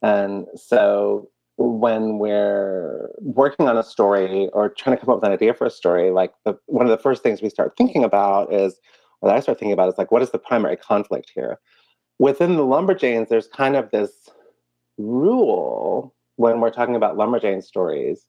[0.02, 5.34] And so when we're working on a story or trying to come up with an
[5.34, 8.54] idea for a story, like the, one of the first things we start thinking about
[8.54, 8.80] is,
[9.20, 11.60] what I start thinking about is like, what is the primary conflict here?
[12.20, 14.30] Within the Lumberjanes, there's kind of this
[14.98, 18.26] rule when we're talking about Lumberjane stories,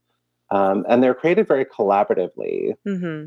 [0.50, 3.26] um, and they're created very collaboratively mm-hmm.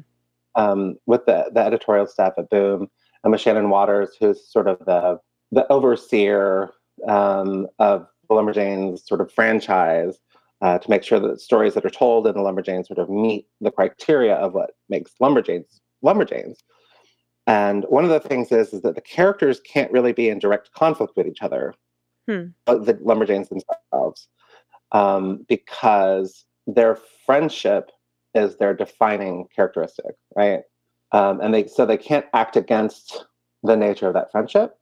[0.62, 2.90] um, with the, the editorial staff at Boom
[3.24, 5.18] and with Shannon Watters, who's sort of the
[5.54, 6.72] the overseer
[7.08, 10.18] um, of the Lumberjanes sort of franchise
[10.62, 13.48] uh, to make sure that stories that are told in the Lumberjanes sort of meet
[13.62, 16.58] the criteria of what makes Lumberjanes Lumberjanes.
[17.46, 20.72] And one of the things is, is that the characters can't really be in direct
[20.74, 21.74] conflict with each other,
[22.28, 22.48] hmm.
[22.66, 24.28] the Lumberjanes themselves,
[24.92, 27.92] um, because their friendship
[28.34, 30.62] is their defining characteristic, right?
[31.12, 33.26] Um, and they so they can't act against
[33.62, 34.78] the nature of that friendship.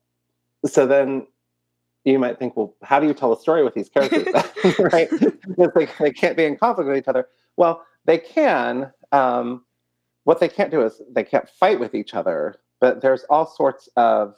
[0.66, 1.28] So then
[2.04, 4.28] you might think, well, how do you tell a story with these characters,
[4.80, 5.10] right?
[5.10, 7.28] because they, they can't be in conflict with each other.
[7.58, 8.92] Well, they can.
[9.12, 9.66] Um,
[10.24, 13.90] what they can't do is they can't fight with each other, but there's all sorts
[13.96, 14.36] of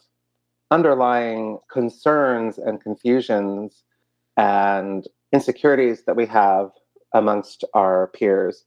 [0.71, 3.83] underlying concerns and confusions
[4.37, 6.71] and insecurities that we have
[7.13, 8.65] amongst our peers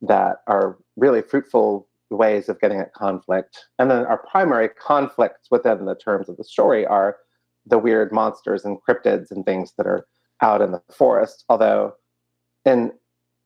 [0.00, 3.66] that are really fruitful ways of getting at conflict.
[3.78, 7.16] And then our primary conflicts within the terms of the story are
[7.66, 10.06] the weird monsters and cryptids and things that are
[10.42, 11.44] out in the forest.
[11.48, 11.94] Although,
[12.64, 12.92] in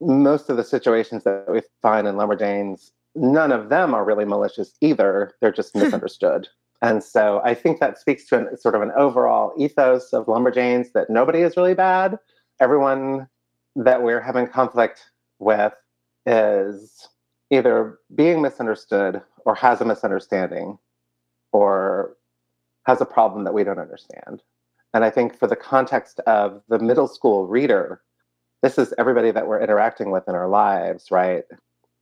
[0.01, 4.73] most of the situations that we find in Lumberjanes, none of them are really malicious
[4.81, 5.35] either.
[5.41, 6.49] They're just misunderstood.
[6.83, 10.93] and so I think that speaks to an, sort of an overall ethos of Lumberjanes
[10.93, 12.19] that nobody is really bad.
[12.61, 13.29] Everyone
[13.77, 15.73] that we're having conflict with
[16.27, 17.09] is
[17.51, 20.79] either being misunderstood or has a misunderstanding
[21.53, 22.17] or
[22.87, 24.43] has a problem that we don't understand.
[24.95, 28.01] And I think for the context of the middle school reader,
[28.63, 31.45] this is everybody that we're interacting with in our lives, right?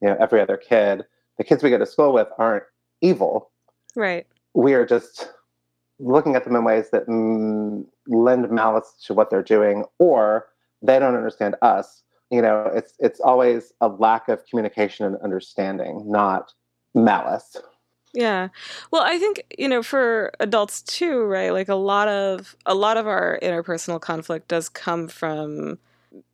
[0.01, 1.05] You know, every other kid.
[1.37, 2.65] The kids we go to school with aren't
[3.01, 3.51] evil.
[3.95, 4.27] Right.
[4.55, 5.31] We are just
[5.99, 10.47] looking at them in ways that mm, lend malice to what they're doing, or
[10.83, 12.03] they don't understand us.
[12.31, 16.53] You know, it's it's always a lack of communication and understanding, not
[16.95, 17.57] malice.
[18.15, 18.49] Yeah.
[18.91, 21.53] Well, I think, you know, for adults too, right?
[21.53, 25.79] Like a lot of a lot of our interpersonal conflict does come from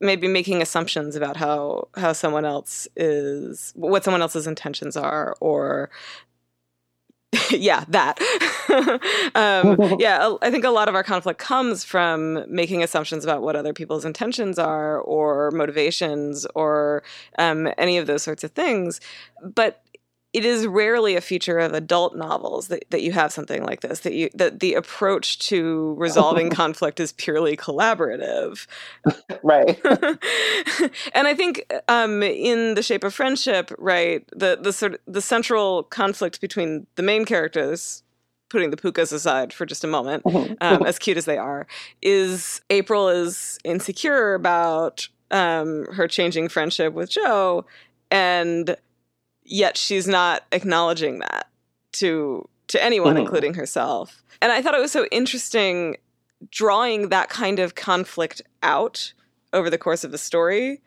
[0.00, 5.90] maybe making assumptions about how how someone else is what someone else's intentions are or
[7.50, 8.20] yeah, that.
[9.34, 13.56] um, yeah, I think a lot of our conflict comes from making assumptions about what
[13.56, 17.02] other people's intentions are or motivations or
[17.38, 19.00] um, any of those sorts of things.
[19.42, 19.82] But
[20.34, 24.00] it is rarely a feature of adult novels that, that you have something like this
[24.00, 28.66] that you that the approach to resolving conflict is purely collaborative.
[29.42, 29.80] Right.
[31.14, 35.20] And i think um, in the shape of friendship right the the sort of the
[35.20, 38.02] central conflict between the main characters
[38.48, 40.24] putting the pukas aside for just a moment
[40.60, 41.66] um, as cute as they are
[42.02, 47.64] is april is insecure about um, her changing friendship with jo
[48.10, 48.76] and
[49.44, 51.48] yet she's not acknowledging that
[51.92, 53.20] to to anyone, mm.
[53.20, 54.22] including herself.
[54.40, 55.96] And I thought it was so interesting
[56.50, 59.12] drawing that kind of conflict out
[59.52, 60.82] over the course of the story.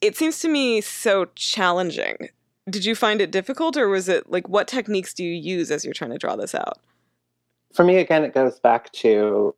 [0.00, 2.28] It seems to me so challenging.
[2.70, 5.84] Did you find it difficult, or was it like what techniques do you use as
[5.84, 6.78] you're trying to draw this out?
[7.74, 9.54] For me, again, it goes back to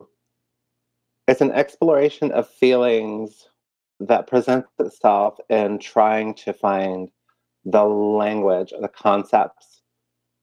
[1.27, 3.47] it's an exploration of feelings
[3.99, 7.09] that presents itself in trying to find
[7.65, 9.81] the language, the concepts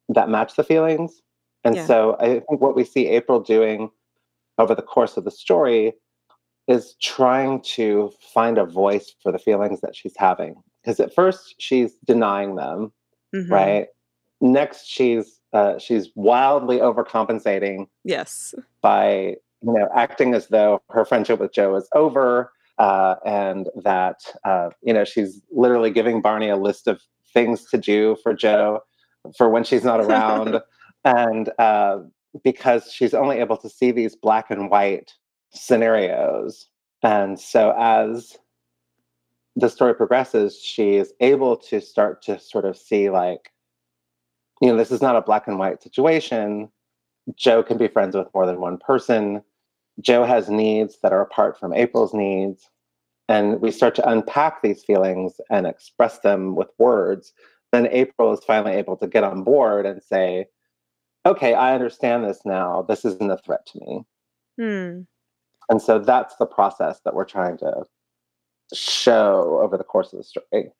[0.08, 1.22] that match the feelings.
[1.64, 1.86] And yeah.
[1.86, 3.90] so I think what we see April doing
[4.58, 5.94] over the course of the story
[6.66, 10.54] is trying to find a voice for the feelings that she's having.
[10.82, 12.92] Because at first she's denying them,
[13.34, 13.52] mm-hmm.
[13.52, 13.86] right?
[14.40, 17.88] Next, she's uh, she's wildly overcompensating.
[18.04, 18.54] Yes.
[18.82, 24.20] By you know acting as though her friendship with Jo is over, uh, and that
[24.44, 27.00] uh, you know she's literally giving Barney a list of
[27.32, 28.80] things to do for Jo
[29.36, 30.60] for when she's not around,
[31.04, 31.98] and uh,
[32.44, 35.12] because she's only able to see these black and white
[35.50, 36.66] scenarios,
[37.02, 38.38] and so as
[39.58, 43.50] the story progresses, she is able to start to sort of see like,
[44.60, 46.70] you know, this is not a black and white situation.
[47.34, 49.42] Jo can be friends with more than one person.
[50.00, 52.68] Jo has needs that are apart from April's needs.
[53.28, 57.32] And we start to unpack these feelings and express them with words.
[57.72, 60.46] Then April is finally able to get on board and say,
[61.26, 62.86] okay, I understand this now.
[62.88, 64.04] This isn't a threat to me.
[64.58, 65.00] Hmm.
[65.68, 67.84] And so that's the process that we're trying to
[68.72, 70.72] show over the course of the story.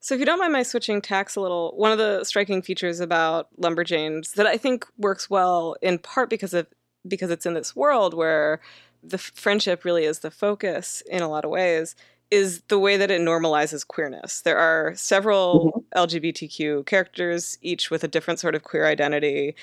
[0.00, 3.00] So, if you don't mind my switching tacks a little, one of the striking features
[3.00, 6.66] about Lumberjanes that I think works well, in part because of
[7.06, 8.60] because it's in this world where
[9.02, 11.94] the friendship really is the focus in a lot of ways
[12.30, 14.40] is the way that it normalizes queerness.
[14.40, 15.98] There are several mm-hmm.
[15.98, 19.54] LGBTQ characters, each with a different sort of queer identity,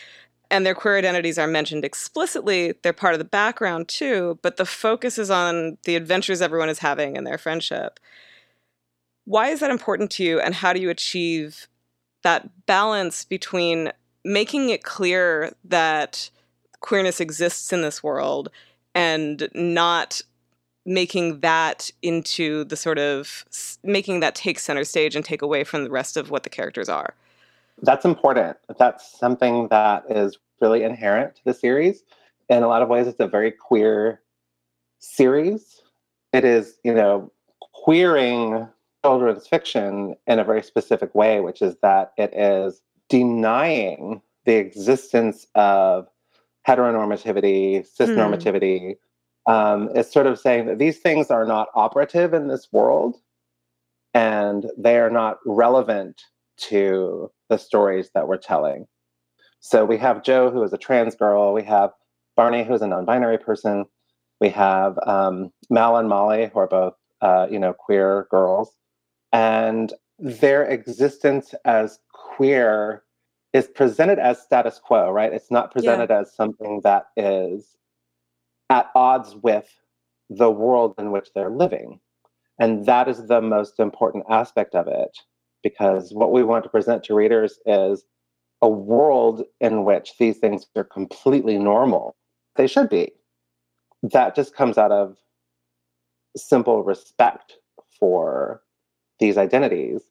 [0.50, 2.74] and their queer identities are mentioned explicitly.
[2.82, 6.80] They're part of the background too, but the focus is on the adventures everyone is
[6.80, 8.00] having in their friendship.
[9.26, 11.68] Why is that important to you, and how do you achieve
[12.24, 13.92] that balance between
[14.24, 16.30] making it clear that
[16.82, 18.50] queerness exists in this world
[18.94, 20.22] and not
[20.86, 23.46] making that into the sort of
[23.84, 26.90] making that take center stage and take away from the rest of what the characters
[26.90, 27.14] are.
[27.84, 28.58] That's important.
[28.78, 32.04] That's something that is really inherent to the series.
[32.50, 34.22] In a lot of ways, it's a very queer
[35.00, 35.82] series.
[36.34, 37.32] It is, you know,
[37.74, 38.68] queering
[39.04, 45.48] children's fiction in a very specific way, which is that it is denying the existence
[45.56, 46.08] of
[46.68, 48.96] heteronormativity, cisnormativity.
[49.48, 49.52] Hmm.
[49.52, 53.18] Um, it's sort of saying that these things are not operative in this world
[54.14, 56.22] and they are not relevant
[56.58, 58.86] to the stories that we're telling.
[59.62, 61.54] So we have Jo, who is a trans girl.
[61.54, 61.92] We have
[62.36, 63.86] Barney, who is a non-binary person.
[64.40, 68.76] We have um, Mal and Molly, who are both, uh, you know, queer girls,
[69.32, 73.04] and their existence as queer
[73.54, 75.34] is presented as status quo, right?
[75.34, 76.22] It's not presented yeah.
[76.22, 77.76] as something that is
[78.70, 79.70] at odds with
[80.30, 82.00] the world in which they're living.
[82.60, 85.18] And that is the most important aspect of it,
[85.64, 88.06] because what we want to present to readers is
[88.62, 92.16] a world in which these things are completely normal.
[92.56, 93.12] They should be.
[94.04, 95.18] That just comes out of
[96.38, 97.58] simple respect
[98.00, 98.62] for
[99.20, 100.02] these identities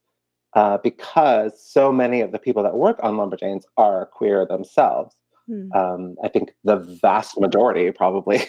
[0.54, 5.14] uh, because so many of the people that work on Lumberjanes are queer themselves.
[5.46, 5.72] Hmm.
[5.72, 8.42] Um, I think the vast majority, probably.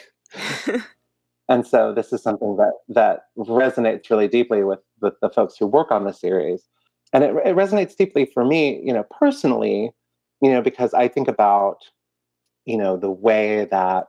[1.50, 5.68] and so this is something that that resonates really deeply with with the folks who
[5.68, 6.68] work on the series,
[7.14, 9.92] and it, it resonates deeply for me, you know, personally,
[10.42, 11.78] you know, because I think about,
[12.66, 14.08] you know, the way that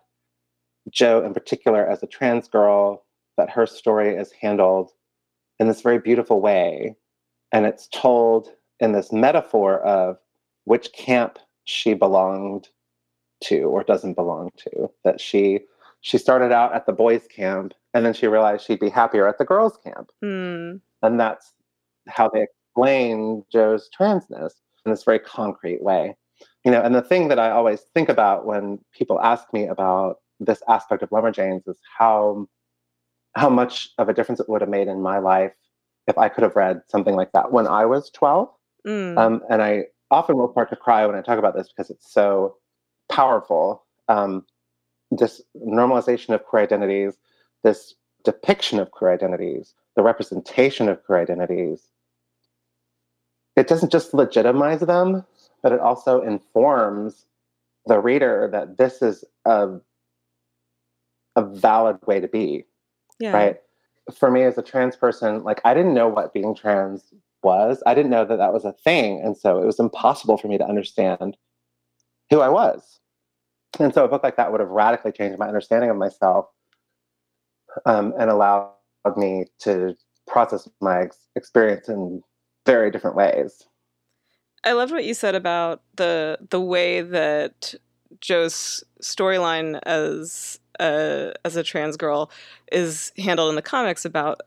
[0.90, 3.04] Jo, in particular, as a trans girl,
[3.36, 4.90] that her story is handled
[5.58, 6.96] in this very beautiful way
[7.52, 8.48] and it's told
[8.80, 10.16] in this metaphor of
[10.64, 12.68] which camp she belonged
[13.42, 15.60] to or doesn't belong to that she
[16.00, 19.38] she started out at the boys camp and then she realized she'd be happier at
[19.38, 20.80] the girls camp mm.
[21.02, 21.52] and that's
[22.08, 24.52] how they explain jo's transness
[24.84, 26.16] in this very concrete way
[26.64, 30.18] you know and the thing that i always think about when people ask me about
[30.40, 32.46] this aspect of lumberjanes is how
[33.34, 35.52] how much of a difference it would have made in my life
[36.06, 38.48] if I could have read something like that when I was 12.
[38.86, 39.18] Mm.
[39.18, 42.12] Um, and I often will start to cry when I talk about this because it's
[42.12, 42.56] so
[43.10, 43.84] powerful.
[44.08, 44.44] Um,
[45.10, 47.14] this normalization of queer identities,
[47.62, 47.94] this
[48.24, 51.82] depiction of queer identities, the representation of queer identities,
[53.56, 55.24] it doesn't just legitimize them,
[55.62, 57.26] but it also informs
[57.86, 59.78] the reader that this is a,
[61.36, 62.64] a valid way to be.
[63.20, 63.32] Yeah.
[63.32, 63.60] Right
[64.14, 67.82] for me as a trans person, like I didn't know what being trans was.
[67.86, 69.20] I didn't know that that was a thing.
[69.22, 71.36] And so it was impossible for me to understand
[72.30, 73.00] who I was.
[73.78, 76.46] And so a book like that would have radically changed my understanding of myself
[77.86, 78.72] um, and allowed
[79.16, 79.96] me to
[80.26, 82.22] process my ex- experience in
[82.66, 83.64] very different ways.
[84.64, 87.74] I loved what you said about the the way that
[88.20, 92.30] Jo's storyline as uh, as a trans girl
[92.70, 94.40] is handled in the comics about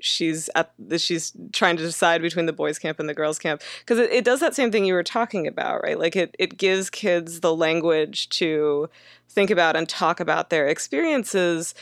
[0.00, 3.60] she's at she's trying to decide between the boys camp and the girls camp.
[3.80, 5.98] Because it, it, does that same thing you were talking about right?
[5.98, 8.88] Like it, it gives kids the language to
[9.28, 11.74] think about and talk about their experiences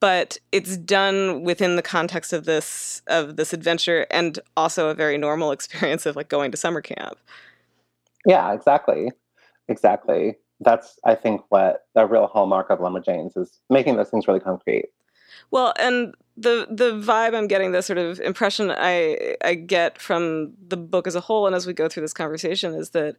[0.00, 5.16] but it's done within the context of this of this adventure and also a very
[5.16, 7.16] normal experience of like going to summer camp.
[8.26, 9.12] Yeah exactly.
[9.68, 14.40] Exactly that's I think what the real hallmark of Lumberjanes is making those things really
[14.40, 14.86] concrete.
[15.50, 20.52] Well, and the the vibe I'm getting, the sort of impression I I get from
[20.66, 23.16] the book as a whole, and as we go through this conversation, is that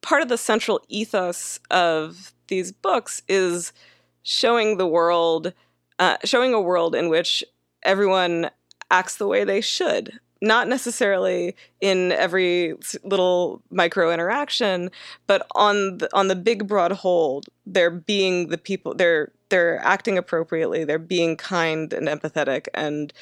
[0.00, 3.72] part of the central ethos of these books is
[4.22, 5.52] showing the world,
[5.98, 7.44] uh, showing a world in which
[7.82, 8.50] everyone
[8.90, 12.74] acts the way they should not necessarily in every
[13.04, 14.90] little micro interaction,
[15.28, 18.94] but on the, on the big broad whole, they're being the people.
[18.94, 20.84] They're they're acting appropriately.
[20.84, 23.12] They're being kind and empathetic and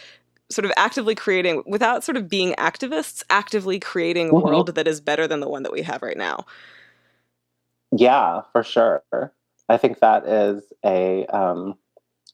[0.48, 4.46] sort of actively creating without sort of being activists actively creating a mm-hmm.
[4.46, 6.44] world that is better than the one that we have right now
[7.92, 9.02] yeah for sure
[9.68, 11.76] i think that is a um,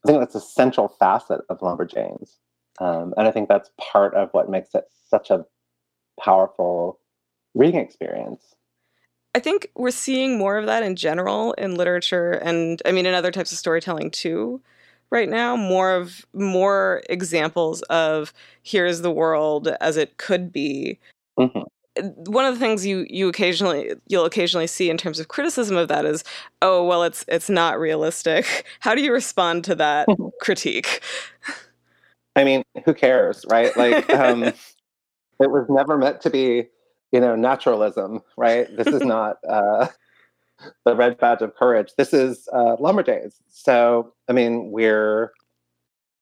[0.02, 2.36] I think that's a central facet of lumberjanes
[2.78, 5.44] um, and I think that's part of what makes it such a
[6.20, 7.00] powerful
[7.54, 8.54] reading experience.
[9.34, 13.14] I think we're seeing more of that in general in literature and I mean in
[13.14, 14.62] other types of storytelling too
[15.10, 20.98] right now more of more examples of here's the world as it could be.
[21.38, 22.30] Mm-hmm.
[22.30, 25.88] one of the things you you occasionally you'll occasionally see in terms of criticism of
[25.88, 26.24] that is,
[26.62, 28.64] oh well, it's it's not realistic.
[28.80, 30.08] How do you respond to that
[30.40, 31.02] critique?
[32.36, 33.76] I mean, who cares, right?
[33.76, 34.44] Like, um,
[35.40, 36.68] it was never meant to be,
[37.10, 38.68] you know, naturalism, right?
[38.76, 39.88] This is not uh,
[40.84, 41.92] the red badge of courage.
[41.96, 43.34] This is uh, lumberjanes.
[43.48, 45.32] So, I mean, we're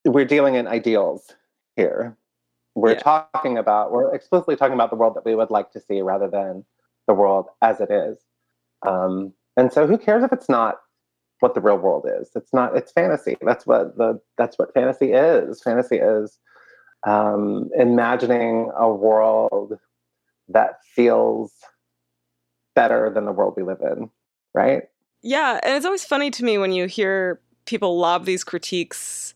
[0.04, 1.34] we're dealing in ideals
[1.76, 2.16] here.
[2.74, 2.98] We're yeah.
[3.00, 6.28] talking about, we're explicitly talking about the world that we would like to see rather
[6.28, 6.64] than
[7.06, 8.18] the world as it is.
[8.86, 10.76] Um, and so, who cares if it's not
[11.40, 12.30] what the real world is?
[12.34, 12.76] It's not.
[12.76, 13.36] It's fantasy.
[13.42, 15.62] That's what the that's what fantasy is.
[15.62, 16.38] Fantasy is
[17.06, 19.78] um, imagining a world
[20.48, 21.52] that feels
[22.74, 24.10] better than the world we live in,
[24.52, 24.84] right?
[25.22, 29.34] Yeah, and it's always funny to me when you hear people lob these critiques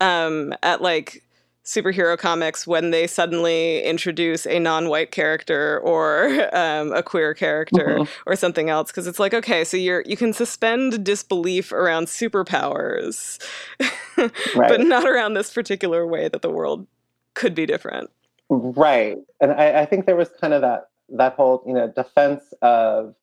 [0.00, 1.22] um, at like
[1.68, 8.22] superhero comics when they suddenly introduce a non-white character or um, a queer character mm-hmm.
[8.24, 13.38] or something else because it's like okay so you're you can suspend disbelief around superpowers
[14.16, 14.32] right.
[14.56, 16.86] but not around this particular way that the world
[17.34, 18.10] could be different
[18.48, 22.42] right and I, I think there was kind of that that whole you know defense
[22.62, 23.14] of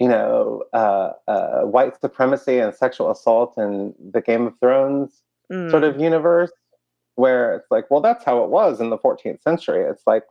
[0.00, 5.70] you know uh, uh, white supremacy and sexual assault and the game of thrones mm.
[5.70, 6.50] sort of universe
[7.16, 9.84] where it's like, well, that's how it was in the 14th century.
[9.88, 10.24] It's like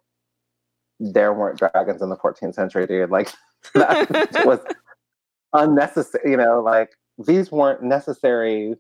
[1.00, 3.10] there weren't dragons in the 14th century, dude.
[3.10, 3.32] Like
[3.76, 4.60] that was
[5.54, 6.32] unnecessary.
[6.32, 8.76] You know, like these weren't necessary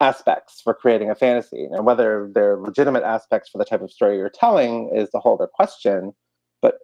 [0.00, 1.64] aspects for creating a fantasy.
[1.70, 5.34] And whether they're legitimate aspects for the type of story you're telling is the whole
[5.34, 6.12] other question,
[6.60, 6.78] but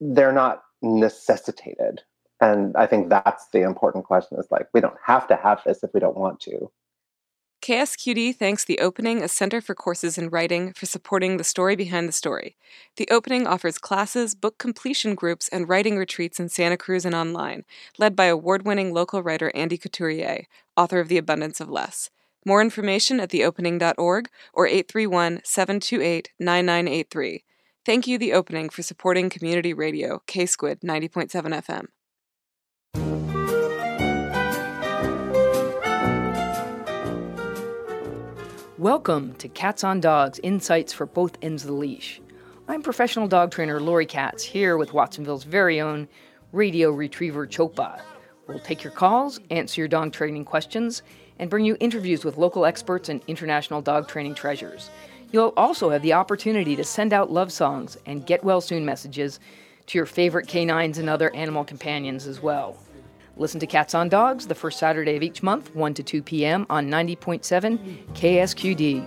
[0.00, 2.02] they're not necessitated.
[2.40, 5.82] And I think that's the important question is like, we don't have to have this
[5.82, 6.70] if we don't want to.
[7.68, 12.08] KSQD thanks The Opening, a center for courses in writing, for supporting the story behind
[12.08, 12.56] the story.
[12.96, 17.66] The Opening offers classes, book completion groups, and writing retreats in Santa Cruz and online,
[17.98, 20.46] led by award winning local writer Andy Couturier,
[20.78, 22.08] author of The Abundance of Less.
[22.42, 27.44] More information at theopening.org or 831 728 9983.
[27.84, 31.88] Thank you, The Opening, for supporting community radio, K Squid 90.7 FM.
[38.78, 42.20] Welcome to Katz on Dogs Insights for Both Ends of the Leash.
[42.68, 46.06] I'm professional dog trainer Lori Katz here with Watsonville's very own
[46.52, 48.00] radio retriever Chopa.
[48.46, 51.02] We'll take your calls, answer your dog training questions,
[51.40, 54.90] and bring you interviews with local experts and international dog training treasures.
[55.32, 59.40] You'll also have the opportunity to send out love songs and get well soon messages
[59.86, 62.76] to your favorite canines and other animal companions as well.
[63.38, 66.66] Listen to Katz on Dogs the first Saturday of each month, 1 to 2 p.m.
[66.68, 67.78] on 90.7
[68.14, 69.06] KSQD.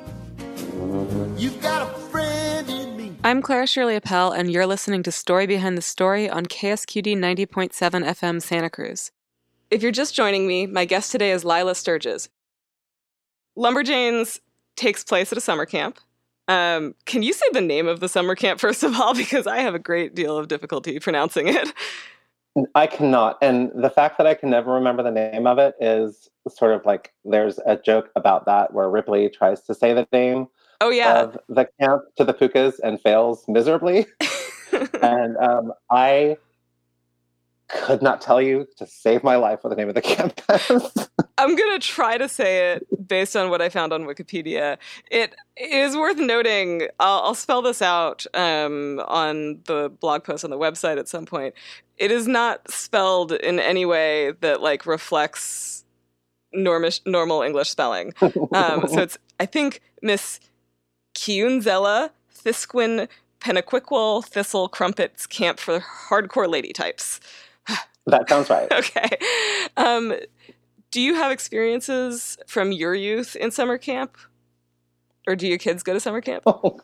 [3.25, 7.69] I'm Clara Shirley Appel, and you're listening to Story Behind the Story on KSQD 90.7
[8.05, 9.11] FM Santa Cruz.
[9.69, 12.29] If you're just joining me, my guest today is Lilah Sturges.
[13.57, 14.39] Lumberjanes
[14.77, 15.99] takes place at a summer camp.
[16.47, 19.13] Um, can you say the name of the summer camp, first of all?
[19.21, 21.73] Because I have a great deal of difficulty pronouncing it.
[22.75, 23.37] I cannot.
[23.41, 26.85] And the fact that I can never remember the name of it is sort of
[26.85, 30.47] like there's a joke about that where Ripley tries to say the name
[30.81, 31.21] oh, yeah.
[31.21, 34.05] of the camp to the pukas and fails miserably.
[35.01, 36.37] and um, I
[37.69, 41.09] could not tell you to save my life what the name of the camp is.
[41.41, 44.77] I'm going to try to say it based on what I found on Wikipedia.
[45.09, 50.51] It is worth noting, I'll, I'll spell this out um, on the blog post on
[50.51, 51.55] the website at some point.
[51.97, 55.83] It is not spelled in any way that like reflects
[56.55, 58.13] normish, normal English spelling.
[58.53, 60.39] Um, so it's, I think, Miss
[61.15, 62.11] Qiunzella
[62.43, 63.07] Thiskwin
[63.39, 67.19] Penniquiqul Thistle Crumpets Camp for Hardcore Lady Types.
[68.07, 68.67] That sounds right.
[68.73, 69.09] okay.
[69.77, 70.15] Um,
[70.91, 74.17] do you have experiences from your youth in summer camp?
[75.27, 76.43] Or do your kids go to summer camp?
[76.45, 76.79] Oh,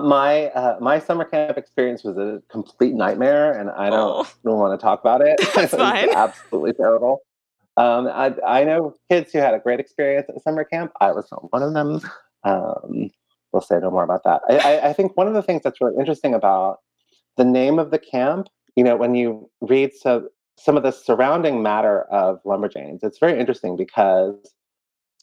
[0.00, 4.30] my uh, my summer camp experience was a complete nightmare, and I don't, oh.
[4.44, 5.40] don't want to talk about it.
[5.54, 6.10] That's fine.
[6.10, 7.20] absolutely terrible.
[7.76, 10.92] Um, I, I know kids who had a great experience at summer camp.
[11.00, 12.00] I was not one of them.
[12.44, 13.10] Um,
[13.52, 14.42] we'll say no more about that.
[14.48, 16.80] I, I, I think one of the things that's really interesting about
[17.36, 20.28] the name of the camp you know, when you read so,
[20.62, 24.54] some of the surrounding matter of Lumberjanes, it's very interesting because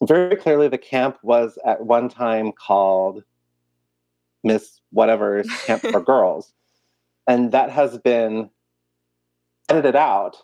[0.03, 3.23] very clearly the camp was at one time called
[4.43, 6.53] Miss Whatever's Camp for Girls.
[7.27, 8.49] And that has been
[9.69, 10.37] edited out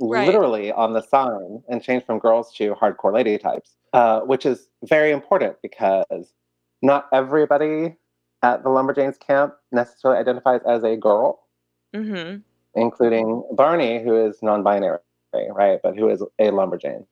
[0.00, 0.26] right.
[0.26, 4.68] literally on the sign and changed from girls to hardcore lady types, uh, which is
[4.84, 6.32] very important because
[6.80, 7.96] not everybody
[8.42, 11.40] at the Lumberjanes camp necessarily identifies as a girl,
[11.94, 12.40] Mm-hmm.
[12.80, 15.00] Including Barney, who is non binary,
[15.50, 15.80] right?
[15.82, 17.06] But who is a Lumberjane.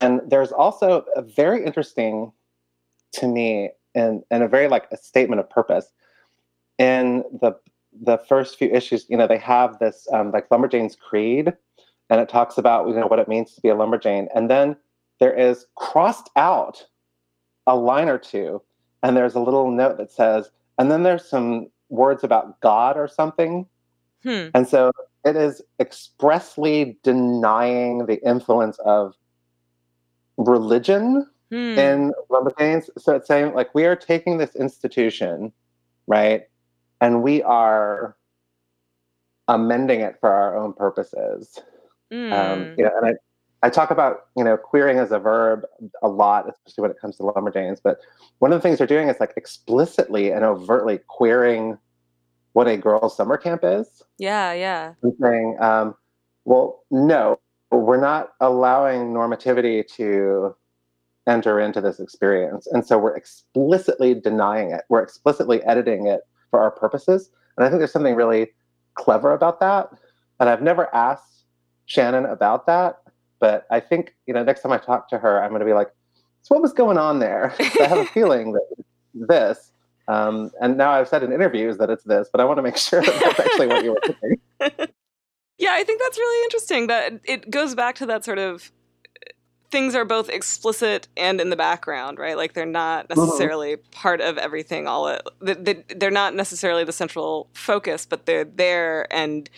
[0.00, 2.32] And there's also a very interesting
[3.12, 5.92] to me and, and a very like a statement of purpose
[6.78, 7.52] in the
[8.02, 11.52] the first few issues you know they have this um, like lumberjane's creed
[12.08, 14.76] and it talks about you know what it means to be a lumberjane and then
[15.18, 16.86] there is crossed out
[17.66, 18.62] a line or two
[19.02, 23.08] and there's a little note that says and then there's some words about god or
[23.08, 23.66] something
[24.22, 24.48] Hmm.
[24.54, 24.92] and so
[25.24, 29.14] it is expressly denying the influence of
[30.36, 31.78] religion Hmm.
[31.78, 32.88] in Lumberjanes.
[32.98, 35.52] So it's saying like we are taking this institution,
[36.06, 36.44] right,
[37.00, 38.16] and we are
[39.48, 41.58] amending it for our own purposes.
[42.12, 42.78] Um, Mm.
[42.78, 43.06] you know, and
[43.62, 45.64] I, I talk about you know queering as a verb
[46.02, 47.80] a lot, especially when it comes to Lumberjanes.
[47.82, 47.98] But
[48.38, 51.78] one of the things they're doing is like explicitly and overtly queering
[52.52, 54.94] what a girls' summer camp is Yeah, yeah.
[55.02, 55.94] and saying, um,
[56.44, 57.38] well, no,
[57.70, 60.54] we're not allowing normativity to
[61.26, 62.66] enter into this experience.
[62.66, 64.82] And so we're explicitly denying it.
[64.88, 67.30] We're explicitly editing it for our purposes.
[67.56, 68.48] And I think there's something really
[68.94, 69.90] clever about that.
[70.40, 71.44] And I've never asked
[71.86, 73.02] Shannon about that.
[73.38, 75.72] But I think, you know, next time I talk to her, I'm going to be
[75.72, 75.88] like,
[76.42, 77.54] so what was going on there?
[77.80, 78.84] I have a feeling that
[79.14, 79.69] this,
[80.10, 82.76] um, and now I've said in interviews that it's this, but I want to make
[82.88, 84.14] sure that that's actually what you were
[84.60, 84.88] thinking.
[85.58, 88.72] Yeah, I think that's really interesting that it goes back to that sort of
[89.70, 92.34] things are both explicit and in the background, right?
[92.34, 98.06] Like they're not necessarily part of everything all they- they're not necessarily the central focus,
[98.06, 99.50] but they're there and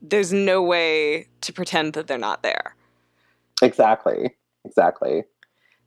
[0.00, 2.76] there's no way to pretend that they're not there.
[3.60, 4.36] Exactly.
[4.64, 5.24] Exactly.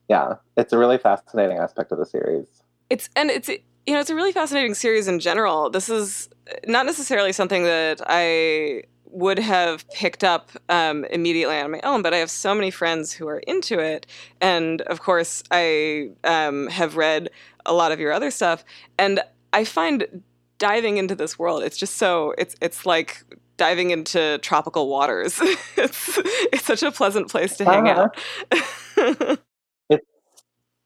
[0.06, 0.34] Yeah.
[0.58, 2.46] It's a really fascinating aspect of the series.
[2.90, 3.48] It's and it's
[3.86, 5.70] you know it's a really fascinating series in general.
[5.70, 6.28] This is
[6.66, 12.14] not necessarily something that I would have picked up um, immediately on my own, but
[12.14, 14.06] I have so many friends who are into it,
[14.40, 17.28] and of course I um, have read
[17.66, 18.64] a lot of your other stuff,
[18.98, 19.20] and
[19.52, 20.22] I find
[20.58, 23.24] diving into this world it's just so it's it's like
[23.56, 25.38] diving into tropical waters.
[25.76, 26.18] it's
[26.52, 28.08] it's such a pleasant place to hang Uh-huh.
[28.52, 29.38] out.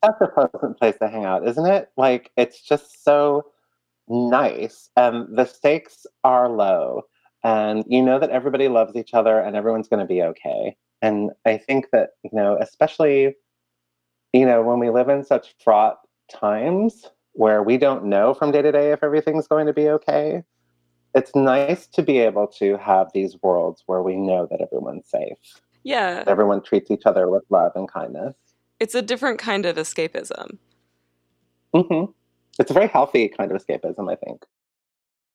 [0.05, 1.91] Such a pleasant place to hang out, isn't it?
[1.97, 3.47] Like, it's just so
[4.09, 4.91] nice.
[4.97, 7.03] And the stakes are low.
[7.45, 10.77] And you know that everybody loves each other and everyone's going to be okay.
[11.03, 13.37] And I think that, you know, especially,
[14.33, 15.99] you know, when we live in such fraught
[16.33, 20.43] times where we don't know from day to day if everything's going to be okay,
[21.15, 25.39] it's nice to be able to have these worlds where we know that everyone's safe.
[25.85, 28.35] yeah, Everyone treats each other with love and kindness.
[28.81, 30.59] It's a different kind of escapism.
[31.75, 32.05] hmm
[32.59, 34.45] It's a very healthy kind of escapism, I think.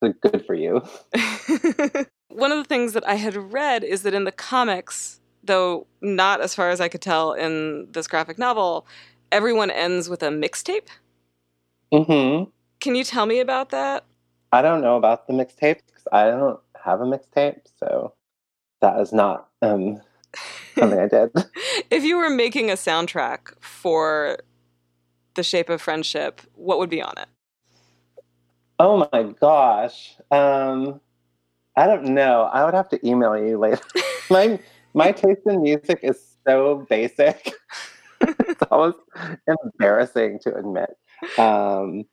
[0.02, 0.82] It's good for you.
[2.28, 6.40] One of the things that I had read is that in the comics, though not
[6.40, 8.86] as far as I could tell in this graphic novel,
[9.30, 10.88] everyone ends with a mixtape.
[11.92, 12.44] hmm
[12.80, 14.04] Can you tell me about that?
[14.52, 18.12] I don't know about the mixtapes because I don't have a mixtape, so
[18.80, 20.00] that is not um,
[20.74, 21.30] something I did.
[21.90, 24.38] If you were making a soundtrack for
[25.34, 27.28] The Shape of Friendship, what would be on it?
[28.78, 30.16] Oh my gosh.
[30.30, 31.00] Um,
[31.76, 32.50] I don't know.
[32.52, 33.82] I would have to email you later.
[34.30, 34.58] my
[34.94, 37.52] my taste in music is so basic.
[38.20, 38.98] it's almost
[39.46, 40.90] embarrassing to admit.
[41.38, 42.04] Um,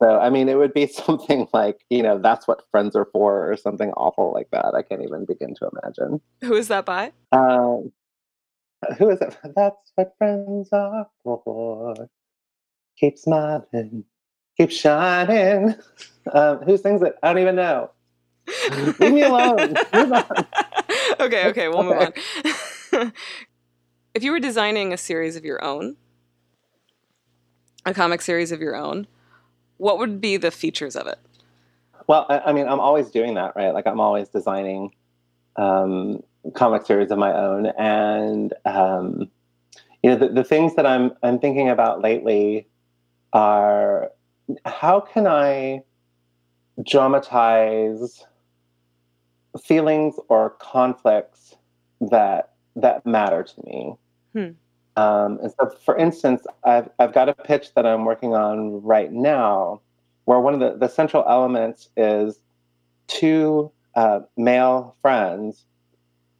[0.00, 3.50] so I mean, it would be something like you know, that's what friends are for,
[3.50, 4.74] or something awful like that.
[4.74, 6.20] I can't even begin to imagine.
[6.42, 7.12] Who is that by?
[7.32, 7.92] Um,
[8.96, 9.36] who is it?
[9.56, 12.08] That's what friends are for.
[12.98, 14.04] Keep smiling,
[14.56, 15.74] keep shining.
[16.32, 17.14] Um, who sings it?
[17.22, 17.90] I don't even know.
[18.98, 19.74] Leave me alone.
[19.94, 20.46] Move on.
[21.20, 22.12] okay, okay, we'll move
[22.92, 23.12] on.
[24.14, 25.96] if you were designing a series of your own,
[27.84, 29.06] a comic series of your own,
[29.78, 31.18] what would be the features of it?
[32.06, 33.72] Well, I, I mean, I'm always doing that, right?
[33.72, 34.94] Like, I'm always designing
[35.56, 36.22] um,
[36.54, 39.30] comic series of my own, and um,
[40.02, 42.68] you know, the, the things that I'm I'm thinking about lately
[43.32, 44.10] are
[44.64, 45.82] how can I
[46.86, 48.24] dramatize
[49.62, 51.56] feelings or conflicts
[52.00, 53.94] that that matter to me.
[54.32, 54.50] Hmm.
[54.98, 59.12] Um, and so, for instance, I've I've got a pitch that I'm working on right
[59.12, 59.80] now,
[60.24, 62.40] where one of the, the central elements is
[63.06, 65.66] two uh, male friends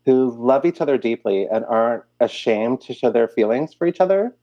[0.05, 4.35] who love each other deeply and aren't ashamed to show their feelings for each other.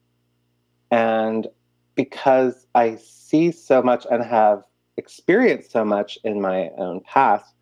[0.90, 1.46] And
[1.94, 4.62] because I see so much and have
[4.96, 7.54] experienced so much in my own past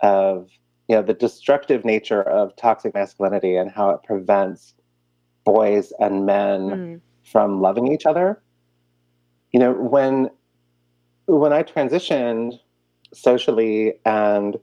[0.00, 0.50] of
[0.88, 4.74] you know the destructive nature of toxic masculinity and how it prevents
[5.46, 7.00] boys and men mm.
[7.24, 8.42] from loving each other
[9.52, 10.28] you know when
[11.26, 12.58] when i transitioned
[13.14, 14.58] socially and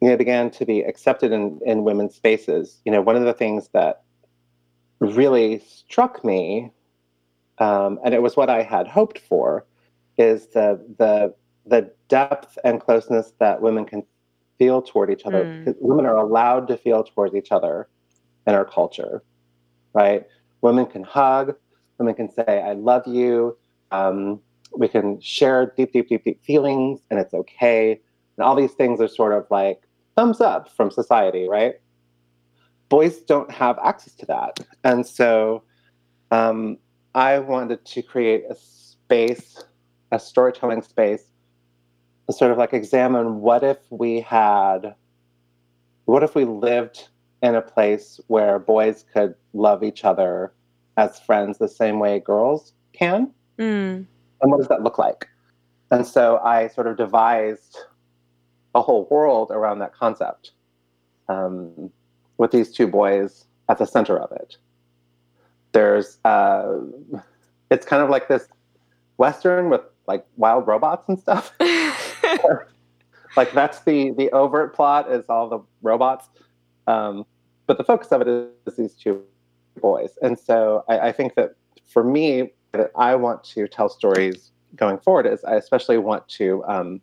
[0.00, 3.34] you know began to be accepted in in women's spaces you know one of the
[3.34, 4.02] things that
[4.98, 6.72] really struck me
[7.58, 9.64] um, and it was what i had hoped for
[10.18, 11.32] is the the
[11.66, 14.02] the depth and closeness that women can
[14.58, 15.44] feel toward each other.
[15.44, 15.74] Mm.
[15.80, 17.88] Women are allowed to feel towards each other
[18.46, 19.22] in our culture,
[19.96, 20.24] right?
[20.60, 21.54] Women can hug.
[21.98, 23.56] Women can say, "I love you."
[23.90, 24.40] Um,
[24.76, 27.92] we can share deep, deep, deep, deep feelings, and it's okay.
[28.36, 29.82] And all these things are sort of like
[30.14, 31.76] thumbs up from society, right?
[32.90, 35.62] Boys don't have access to that, and so
[36.30, 36.78] um,
[37.14, 39.64] I wanted to create a space,
[40.12, 41.24] a storytelling space
[42.26, 44.94] to sort of like examine what if we had,
[46.04, 47.08] what if we lived
[47.42, 50.52] in a place where boys could love each other
[50.96, 53.32] as friends the same way girls can?
[53.58, 54.06] Mm.
[54.40, 55.28] And what does that look like?
[55.90, 57.78] And so I sort of devised
[58.74, 60.52] a whole world around that concept
[61.28, 61.90] um,
[62.38, 64.56] with these two boys at the center of it.
[65.72, 66.78] There's, uh,
[67.70, 68.48] it's kind of like this
[69.16, 71.52] Western with like wild robots and stuff.
[73.36, 76.28] like that's the the overt plot is all the robots,
[76.86, 77.24] um,
[77.66, 79.22] but the focus of it is, these two
[79.80, 80.10] boys.
[80.22, 81.54] And so I, I think that
[81.86, 86.64] for me, that I want to tell stories going forward is I especially want to,
[86.66, 87.00] um,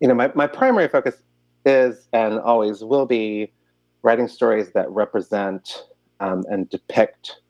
[0.00, 1.16] you know, my, my primary focus
[1.64, 3.52] is and always will be
[4.02, 5.86] writing stories that represent
[6.20, 7.40] um, and depict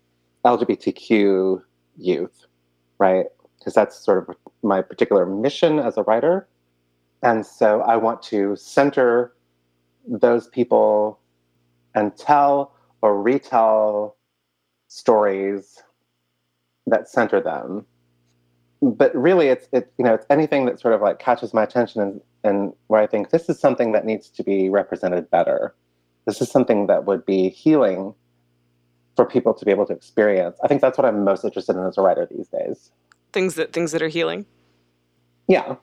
[0.45, 1.63] LGBTQ
[1.97, 2.47] youth,
[2.99, 3.27] right?
[3.59, 6.49] Because that's sort of my particular mission as a writer.
[7.23, 9.35] And so I want to center
[10.07, 11.19] those people
[11.95, 12.73] and tell
[13.03, 14.17] or retell
[14.89, 15.83] stories
[16.87, 17.87] that center them.
[18.83, 22.03] But really, it's it you know it's anything that sort of like catches my attention
[22.03, 25.75] and and where I think this is something that needs to be represented better.
[26.27, 28.15] This is something that would be healing
[29.17, 30.59] for people to be able to experience.
[30.63, 32.91] I think that's what I'm most interested in as a writer these days.
[33.33, 34.45] Things that things that are healing.
[35.49, 35.77] Yeah.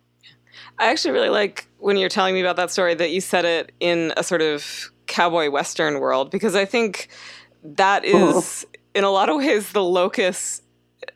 [0.78, 3.72] I actually really like when you're telling me about that story that you said it
[3.80, 7.09] in a sort of cowboy western world because I think
[7.64, 10.62] that is in a lot of ways the locus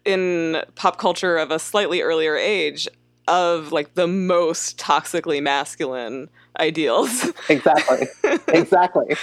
[0.04, 2.88] in pop culture of a slightly earlier age
[3.28, 6.30] of like the most toxically masculine
[6.60, 7.32] ideals.
[7.50, 8.08] Exactly.
[8.50, 9.16] exactly.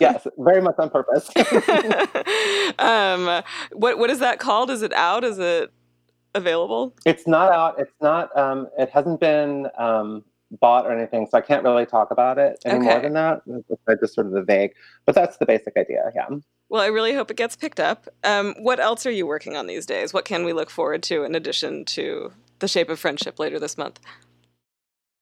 [0.00, 1.30] Yes, very much on purpose.
[2.78, 3.42] um,
[3.72, 4.70] what what is that called?
[4.70, 5.24] Is it out?
[5.24, 5.72] Is it
[6.34, 6.94] available?
[7.06, 7.78] It's not out.
[7.78, 8.36] It's not.
[8.36, 12.60] Um, it hasn't been um, bought or anything, so I can't really talk about it
[12.64, 12.86] any okay.
[12.86, 13.42] more than that.
[13.46, 14.72] It's just sort of the vague,
[15.06, 16.10] but that's the basic idea.
[16.14, 16.28] Yeah.
[16.68, 18.08] Well, I really hope it gets picked up.
[18.24, 20.12] Um, what else are you working on these days?
[20.12, 23.76] What can we look forward to in addition to The Shape of Friendship later this
[23.76, 24.00] month?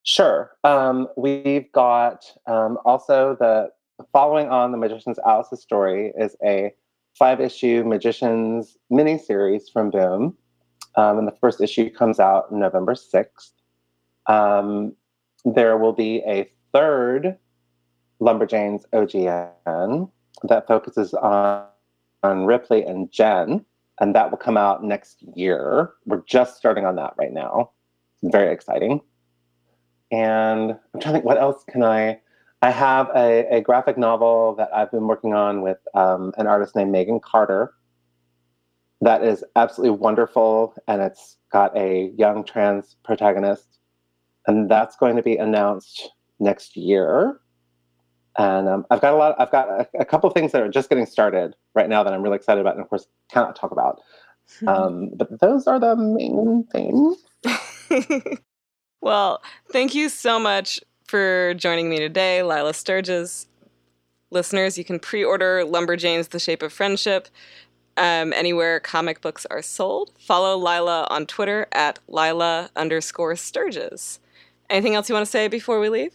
[0.05, 0.53] Sure.
[0.65, 3.71] Um, we've got um, also the
[4.13, 6.73] following on the Magician's Alice's story is a
[7.19, 10.37] five issue Magicians mini series from Boom.
[10.97, 13.53] Um, and the first issue comes out November 6th.
[14.27, 14.95] Um,
[15.45, 17.37] there will be a third
[18.21, 20.11] Lumberjanes OGN
[20.45, 21.65] that focuses on,
[22.23, 23.65] on Ripley and Jen,
[24.01, 25.93] and that will come out next year.
[26.07, 27.71] We're just starting on that right now.
[28.23, 29.01] It's very exciting.
[30.11, 32.21] And I'm trying to think, what else can I?
[32.61, 36.75] I have a, a graphic novel that I've been working on with um, an artist
[36.75, 37.73] named Meaghan Carter
[39.01, 43.78] that is absolutely wonderful, and it's got a young trans protagonist,
[44.49, 47.39] and that's going to be announced next year.
[48.37, 49.37] And um, I've got a lot.
[49.39, 52.23] I've got a, a couple things that are just getting started right now that I'm
[52.23, 54.01] really excited about, and of course cannot talk about.
[54.67, 57.19] Um, but those are the main things.
[59.01, 63.47] well, thank you so much for joining me today, Lilah Sturges.
[64.31, 67.29] Listeners, you can pre order Lumberjanes The Shape of Friendship
[67.99, 70.13] um, anywhere comic books are sold.
[70.19, 74.21] Follow Lilah on Twitter at Lilah underscore Sturges.
[74.71, 76.13] Anything else you want to say before we leave?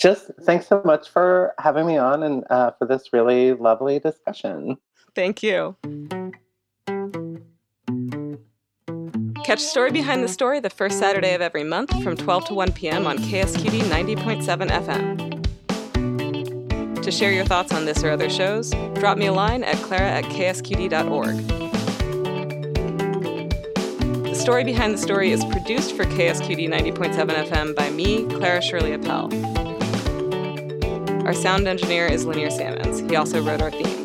[0.00, 4.76] Just thanks so much for having me on and uh, for this really lovely discussion.
[5.14, 5.76] Thank you.
[9.44, 12.72] Catch Story Behind the Story the first Saturday of every month from 12 to 1
[12.72, 13.06] p.m.
[13.06, 17.02] on KSQD 90.7 FM.
[17.02, 20.10] To share your thoughts on this or other shows, drop me a line at clara
[20.10, 21.67] at ksqd.org.
[24.48, 29.28] Story Behind the Story is produced for KSQD 90.7 FM by me, Clara Shirley Appel.
[31.26, 33.00] Our sound engineer is Linear Salmons.
[33.00, 33.97] He also wrote our theme.